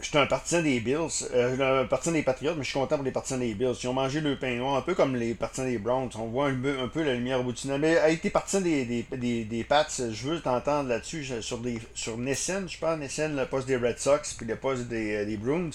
Je 0.00 0.06
suis 0.06 0.18
un 0.18 0.26
partisan 0.26 0.62
des 0.62 0.80
Bills. 0.80 1.26
Euh, 1.34 1.82
un 1.82 1.86
partisan 1.86 2.12
des 2.12 2.22
Patriots, 2.22 2.54
mais 2.56 2.64
je 2.64 2.70
suis 2.70 2.78
content 2.78 2.96
pour 2.96 3.04
les 3.04 3.12
partisans 3.12 3.38
des 3.38 3.54
Bills. 3.54 3.74
Ils 3.82 3.88
ont 3.88 3.92
mangé 3.92 4.20
le 4.20 4.36
pain 4.36 4.54
noir, 4.56 4.76
un 4.76 4.82
peu 4.82 4.94
comme 4.94 5.16
les 5.16 5.34
partisans 5.34 5.66
des 5.68 5.78
Browns. 5.78 6.10
On 6.18 6.26
voit 6.26 6.48
un 6.48 6.88
peu, 6.88 7.02
la 7.02 7.14
lumière 7.14 7.40
au 7.40 7.44
bout 7.44 7.52
du 7.52 7.60
tunnel. 7.60 7.80
Mais 7.80 7.98
a 7.98 8.10
été 8.10 8.30
partisan 8.30 8.60
des, 8.60 8.84
des, 8.84 9.06
des, 9.16 9.44
des, 9.44 9.64
Pats, 9.64 9.86
je 9.88 10.28
veux 10.28 10.40
t'entendre 10.40 10.88
là-dessus. 10.88 11.24
Sur, 11.40 11.58
des, 11.58 11.78
sur 11.94 12.16
Nessen, 12.16 12.68
je 12.68 12.78
pense, 12.78 12.98
Nessen, 12.98 13.36
le 13.36 13.46
poste 13.46 13.66
des 13.66 13.76
Red 13.76 13.98
Sox, 13.98 14.34
puis 14.36 14.46
le 14.46 14.56
poste 14.56 14.88
des, 14.88 15.16
euh, 15.16 15.24
des 15.24 15.36
Bruins. 15.36 15.70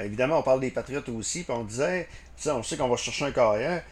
évidemment, 0.00 0.38
on 0.38 0.42
parle 0.42 0.60
des 0.60 0.70
Patriots 0.70 1.02
aussi, 1.16 1.44
puis 1.44 1.52
on 1.52 1.64
disait, 1.64 2.08
on 2.46 2.62
sait 2.62 2.76
qu'on 2.76 2.88
va 2.88 2.96
chercher 2.96 3.26
un 3.26 3.32
carrière 3.32 3.82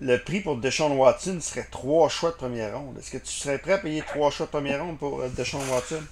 le 0.00 0.18
prix 0.18 0.40
pour 0.40 0.56
Deshaun 0.56 0.92
Watson 0.92 1.38
serait 1.40 1.66
trois 1.70 2.08
choix 2.08 2.30
de 2.30 2.36
première 2.36 2.78
ronde. 2.78 2.96
Est-ce 2.98 3.10
que 3.10 3.18
tu 3.18 3.32
serais 3.32 3.58
prêt 3.58 3.74
à 3.74 3.78
payer 3.78 4.02
trois 4.02 4.30
choix 4.30 4.46
de 4.46 4.50
première 4.50 4.82
ronde 4.82 4.98
pour 4.98 5.20
euh, 5.20 5.28
Deshaun 5.28 5.60
Watson? 5.70 6.02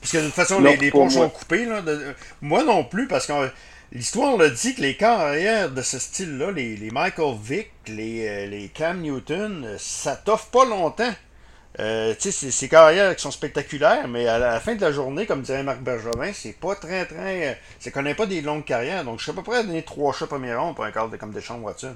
Parce 0.00 0.12
que 0.12 0.18
de 0.18 0.24
toute 0.24 0.34
façon, 0.34 0.60
les, 0.60 0.76
les 0.76 0.90
ponts 0.90 1.08
sont 1.08 1.28
coupés. 1.28 1.64
Là, 1.64 1.80
moi 2.40 2.64
non 2.64 2.82
plus, 2.84 3.06
parce 3.06 3.26
que 3.26 3.32
l'histoire 3.92 4.36
le 4.36 4.50
dit 4.50 4.74
que 4.74 4.82
les 4.82 4.96
carrières 4.96 5.70
de 5.70 5.80
ce 5.80 5.98
style-là, 5.98 6.50
les, 6.50 6.76
les, 6.76 6.90
Michael 6.90 7.36
Vick, 7.40 7.70
les, 7.86 8.26
euh, 8.26 8.46
les 8.46 8.68
Cam 8.68 9.00
Newton, 9.00 9.64
euh, 9.64 9.76
ça 9.78 10.16
t'offre 10.16 10.46
pas 10.46 10.64
longtemps. 10.64 11.12
Euh, 11.78 12.14
tu 12.18 12.32
sais, 12.32 12.50
ces 12.50 12.68
carrières 12.68 13.14
qui 13.14 13.22
sont 13.22 13.30
spectaculaires, 13.30 14.08
mais 14.08 14.26
à 14.26 14.38
la 14.38 14.58
fin 14.60 14.74
de 14.74 14.80
la 14.80 14.90
journée, 14.90 15.26
comme 15.26 15.42
dirait 15.42 15.62
Marc 15.62 15.80
Bergevin, 15.80 16.32
c'est 16.32 16.58
pas 16.58 16.74
très, 16.74 17.04
très. 17.04 17.60
Ça 17.78 17.90
connaît 17.90 18.14
pas 18.14 18.26
des 18.26 18.40
longues 18.40 18.64
carrières. 18.64 19.04
Donc, 19.04 19.18
je 19.18 19.24
suis 19.24 19.32
pas 19.32 19.42
prêt 19.42 19.58
à 19.58 19.62
donner 19.62 19.82
trois 19.82 20.12
choix 20.12 20.26
de 20.26 20.30
première 20.30 20.60
ronde 20.60 20.74
pour 20.74 20.84
un 20.84 20.90
cadre 20.90 21.14
comme 21.16 21.32
Deshaun 21.32 21.60
Watson. 21.60 21.94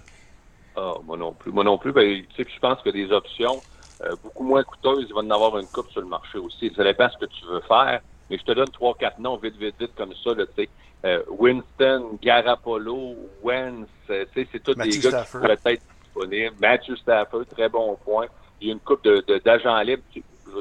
Ah, 0.80 0.94
moi 1.04 1.16
non 1.16 1.32
plus. 1.32 1.52
Moi 1.52 1.64
non 1.64 1.76
plus. 1.76 1.92
Ben, 1.92 2.24
tu 2.34 2.42
sais, 2.42 2.50
je 2.50 2.58
pense 2.58 2.80
que 2.80 2.90
des 2.90 3.12
options 3.12 3.62
euh, 4.02 4.16
beaucoup 4.22 4.44
moins 4.44 4.62
coûteuses, 4.62 5.06
il 5.08 5.14
va 5.14 5.20
en 5.20 5.30
avoir 5.30 5.58
une 5.58 5.66
coupe 5.66 5.90
sur 5.90 6.00
le 6.00 6.06
marché 6.06 6.38
aussi. 6.38 6.72
Ça 6.74 6.84
dépend 6.84 7.06
de 7.06 7.12
ce 7.12 7.18
que 7.18 7.26
tu 7.26 7.44
veux 7.44 7.60
faire. 7.60 8.00
Mais 8.30 8.38
je 8.38 8.44
te 8.44 8.52
donne 8.52 8.70
trois, 8.70 8.94
quatre 8.94 9.18
noms 9.18 9.36
vite, 9.36 9.56
vite, 9.56 9.74
vite 9.78 9.94
comme 9.96 10.14
ça. 10.24 10.34
Là, 10.34 10.46
tu 10.46 10.62
sais. 10.62 10.68
Euh, 11.04 11.22
Winston, 11.28 12.18
Garapolo, 12.22 13.16
Wentz, 13.42 13.88
euh, 14.10 14.24
tu 14.32 14.42
sais, 14.42 14.48
c'est 14.52 14.62
tous 14.62 14.74
des 14.74 14.98
gars 14.98 15.22
qui 15.24 15.30
pourraient 15.32 15.58
être 15.64 15.82
disponibles. 16.02 16.56
Matthew 16.60 16.96
Stafford, 16.96 17.46
très 17.50 17.68
bon 17.68 17.96
point. 18.04 18.26
Il 18.60 18.68
y 18.68 18.70
a 18.70 18.74
une 18.74 18.80
coupe 18.80 19.04
de, 19.04 19.24
d'agents 19.44 19.80
libres. 19.80 20.02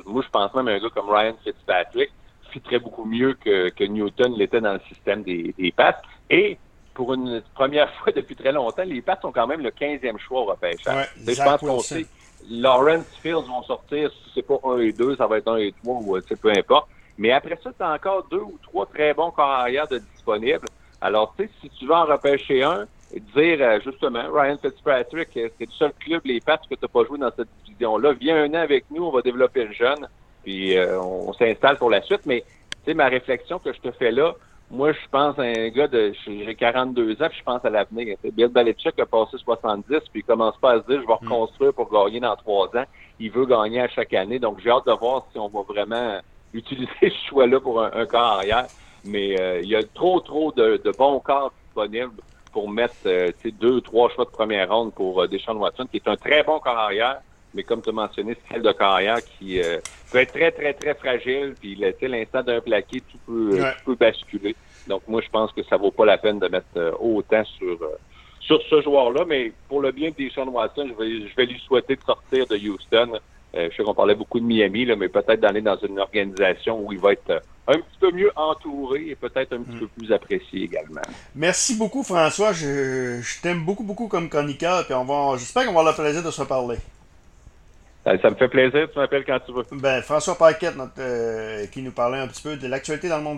Moi, 0.05 0.23
je 0.25 0.29
pense 0.29 0.53
même 0.53 0.67
à 0.67 0.71
un 0.71 0.79
gars 0.79 0.89
comme 0.93 1.09
Ryan 1.09 1.35
Fitzpatrick 1.43 2.11
qui 2.51 2.61
très 2.61 2.79
beaucoup 2.79 3.05
mieux 3.05 3.33
que, 3.33 3.69
que 3.69 3.83
Newton 3.83 4.33
l'était 4.35 4.61
dans 4.61 4.73
le 4.73 4.81
système 4.87 5.23
des, 5.23 5.53
des 5.57 5.71
passes. 5.71 6.01
Et 6.29 6.57
pour 6.99 7.13
une 7.13 7.41
première 7.53 7.89
fois 7.97 8.11
depuis 8.11 8.35
très 8.35 8.51
longtemps, 8.51 8.83
les 8.83 9.01
Pats 9.01 9.17
sont 9.21 9.31
quand 9.31 9.47
même 9.47 9.61
le 9.61 9.69
15e 9.69 10.17
choix 10.17 10.41
au 10.41 10.45
repêchage. 10.45 11.07
je 11.25 11.41
pense 11.41 11.61
qu'on 11.61 11.79
sait. 11.79 12.05
Lawrence 12.49 13.05
Fields 13.21 13.47
vont 13.47 13.63
sortir, 13.63 14.11
si 14.11 14.31
c'est 14.35 14.41
pas 14.41 14.59
1 14.65 14.79
et 14.79 14.91
2, 14.91 15.15
ça 15.15 15.25
va 15.25 15.37
être 15.37 15.47
1 15.47 15.57
et 15.57 15.73
3 15.81 15.95
ou 15.95 16.17
peu 16.41 16.51
importe. 16.51 16.89
Mais 17.17 17.31
après 17.31 17.57
ça, 17.63 17.71
tu 17.71 17.81
as 17.81 17.93
encore 17.93 18.25
deux 18.29 18.41
ou 18.41 18.57
trois 18.63 18.85
très 18.85 19.13
bons 19.13 19.31
carrières 19.31 19.87
de 19.87 19.99
disponibles. 19.99 20.67
Alors, 20.99 21.33
tu 21.37 21.45
sais, 21.45 21.49
si 21.61 21.69
tu 21.69 21.85
veux 21.85 21.93
en 21.93 22.05
repêcher 22.05 22.63
un, 22.63 22.85
et 23.13 23.19
dire 23.19 23.57
euh, 23.61 23.79
justement, 23.81 24.23
Ryan 24.33 24.57
Fitzpatrick, 24.61 25.29
euh, 25.37 25.49
c'est 25.57 25.65
le 25.65 25.71
seul 25.71 25.93
club, 25.99 26.21
les 26.25 26.41
Pats, 26.41 26.57
que 26.57 26.75
tu 26.75 26.81
n'as 26.81 26.87
pas 26.89 27.05
joué 27.05 27.17
dans 27.17 27.31
cette 27.35 27.47
division-là. 27.65 28.13
Viens 28.13 28.43
un 28.43 28.49
an 28.49 28.61
avec 28.61 28.85
nous, 28.91 29.05
on 29.05 29.11
va 29.11 29.21
développer 29.21 29.63
le 29.63 29.73
jeune, 29.73 30.07
puis 30.43 30.77
euh, 30.77 30.99
on 30.99 31.31
s'installe 31.33 31.77
pour 31.77 31.89
la 31.89 32.01
suite. 32.01 32.25
Mais, 32.25 32.43
tu 32.83 32.91
sais, 32.91 32.93
ma 32.93 33.07
réflexion 33.07 33.59
que 33.59 33.71
je 33.71 33.79
te 33.79 33.91
fais 33.91 34.11
là, 34.11 34.33
moi, 34.71 34.91
je 34.91 35.09
pense 35.11 35.37
à 35.39 35.43
un 35.43 35.69
gars 35.69 35.87
de. 35.87 36.13
J'ai 36.25 36.55
42 36.55 37.13
ans, 37.13 37.29
puis 37.29 37.39
je 37.39 37.43
pense 37.43 37.63
à 37.65 37.69
l'avenir. 37.69 38.17
Bill 38.23 38.47
Belichick 38.47 38.99
a 38.99 39.05
passé 39.05 39.37
70, 39.37 39.85
puis 40.11 40.21
il 40.21 40.23
commence 40.23 40.57
pas 40.57 40.73
à 40.73 40.81
se 40.81 40.85
dire 40.87 41.01
je 41.01 41.07
vais 41.07 41.13
hmm. 41.21 41.27
reconstruire 41.31 41.73
pour 41.73 41.91
gagner 41.91 42.19
dans 42.19 42.35
trois 42.35 42.67
ans. 42.77 42.85
Il 43.19 43.31
veut 43.31 43.45
gagner 43.45 43.81
à 43.81 43.87
chaque 43.87 44.13
année. 44.13 44.37
Donc, 44.37 44.59
j'ai 44.63 44.69
hâte 44.69 44.85
de 44.85 44.91
voir 44.91 45.25
si 45.31 45.39
on 45.39 45.47
va 45.47 45.61
vraiment 45.61 46.19
utiliser 46.53 46.91
ce 47.01 47.29
choix-là 47.29 47.59
pour 47.59 47.81
un, 47.81 47.91
un 47.93 48.05
corps 48.05 48.37
arrière. 48.37 48.67
Mais 49.05 49.39
euh, 49.39 49.61
il 49.61 49.69
y 49.69 49.75
a 49.75 49.83
trop, 49.83 50.19
trop 50.19 50.51
de, 50.51 50.81
bons 50.97 51.19
corps 51.19 51.51
disponibles 51.65 52.21
pour 52.51 52.69
mettre 52.69 52.95
euh, 53.05 53.31
deux, 53.59 53.81
trois 53.81 54.09
choix 54.09 54.25
de 54.25 54.29
première 54.29 54.69
ronde 54.69 54.93
pour 54.93 55.21
euh, 55.21 55.27
Deshaun 55.27 55.57
Watson, 55.57 55.85
qui 55.89 55.97
est 55.97 56.07
un 56.07 56.15
très 56.15 56.43
bon 56.43 56.59
corps 56.59 56.77
arrière 56.77 57.21
mais 57.53 57.63
comme 57.63 57.81
tu 57.81 57.89
as 57.89 57.93
mentionné, 57.93 58.35
c'est 58.35 58.53
celle 58.53 58.61
de 58.61 58.71
carrière 58.71 59.17
qui 59.23 59.61
euh, 59.61 59.79
peut 60.11 60.19
être 60.19 60.33
très, 60.33 60.51
très, 60.51 60.73
très 60.73 60.93
fragile. 60.93 61.55
Puis 61.59 61.75
l'instant 61.75 62.43
d'un 62.43 62.61
plaqué, 62.61 63.01
tout 63.01 63.17
peut, 63.25 63.59
peut 63.85 63.95
basculer. 63.95 64.55
Donc 64.87 65.01
moi, 65.07 65.21
je 65.21 65.29
pense 65.29 65.51
que 65.51 65.63
ça 65.63 65.77
vaut 65.77 65.91
pas 65.91 66.05
la 66.05 66.17
peine 66.17 66.39
de 66.39 66.47
mettre 66.47 66.67
euh, 66.77 66.91
autant 66.99 67.43
sur 67.57 67.81
euh, 67.81 67.97
sur 68.39 68.61
ce 68.69 68.81
joueur-là. 68.81 69.25
Mais 69.27 69.51
pour 69.67 69.81
le 69.81 69.91
bien 69.91 70.09
de 70.09 70.15
Deshaun 70.15 70.49
Watson, 70.49 70.89
je 70.89 71.03
vais, 71.03 71.27
je 71.27 71.35
vais 71.35 71.45
lui 71.45 71.59
souhaiter 71.59 71.95
de 71.95 72.03
sortir 72.03 72.45
de 72.47 72.55
Houston. 72.55 73.19
je 73.53 73.69
sais 73.75 73.83
qu'on 73.83 73.93
parlait 73.93 74.15
beaucoup 74.15 74.39
de 74.39 74.45
Miami, 74.45 74.85
là, 74.85 74.95
mais 74.95 75.09
peut-être 75.09 75.39
d'aller 75.39 75.61
dans 75.61 75.77
une 75.77 75.99
organisation 75.99 76.79
où 76.79 76.93
il 76.93 76.99
va 76.99 77.13
être 77.13 77.41
un 77.67 77.77
petit 77.77 77.99
peu 77.99 78.11
mieux 78.11 78.31
entouré 78.35 79.09
et 79.09 79.15
peut-être 79.15 79.53
un 79.53 79.61
petit 79.61 79.75
mm. 79.75 79.79
peu 79.79 79.87
plus 79.87 80.11
apprécié 80.11 80.63
également. 80.63 81.01
Merci 81.35 81.77
beaucoup, 81.77 82.03
François. 82.03 82.51
Je, 82.53 83.21
je 83.21 83.41
t'aime 83.41 83.63
beaucoup, 83.63 83.83
beaucoup 83.83 84.07
comme 84.07 84.29
chroniqueur. 84.29 84.85
Puis 84.85 84.95
on 84.95 85.05
va, 85.05 85.37
j'espère 85.37 85.65
qu'on 85.65 85.73
va 85.73 85.81
avoir 85.81 85.97
le 85.97 86.03
plaisir 86.03 86.23
de 86.23 86.31
se 86.31 86.41
reparler. 86.41 86.77
Ça 88.17 88.29
me 88.31 88.35
fait 88.35 88.47
plaisir, 88.47 88.87
tu 88.91 88.97
m'appelles 88.97 89.23
quand 89.23 89.39
tu 89.45 89.53
veux. 89.53 89.63
Ben, 89.71 90.01
François 90.01 90.35
Paquette, 90.35 90.73
euh, 90.97 91.67
qui 91.67 91.83
nous 91.83 91.91
parlait 91.91 92.17
un 92.17 92.27
petit 92.27 92.41
peu 92.41 92.55
de 92.55 92.67
l'actualité 92.67 93.07
dans 93.07 93.17
le 93.17 93.23
monde 93.23 93.37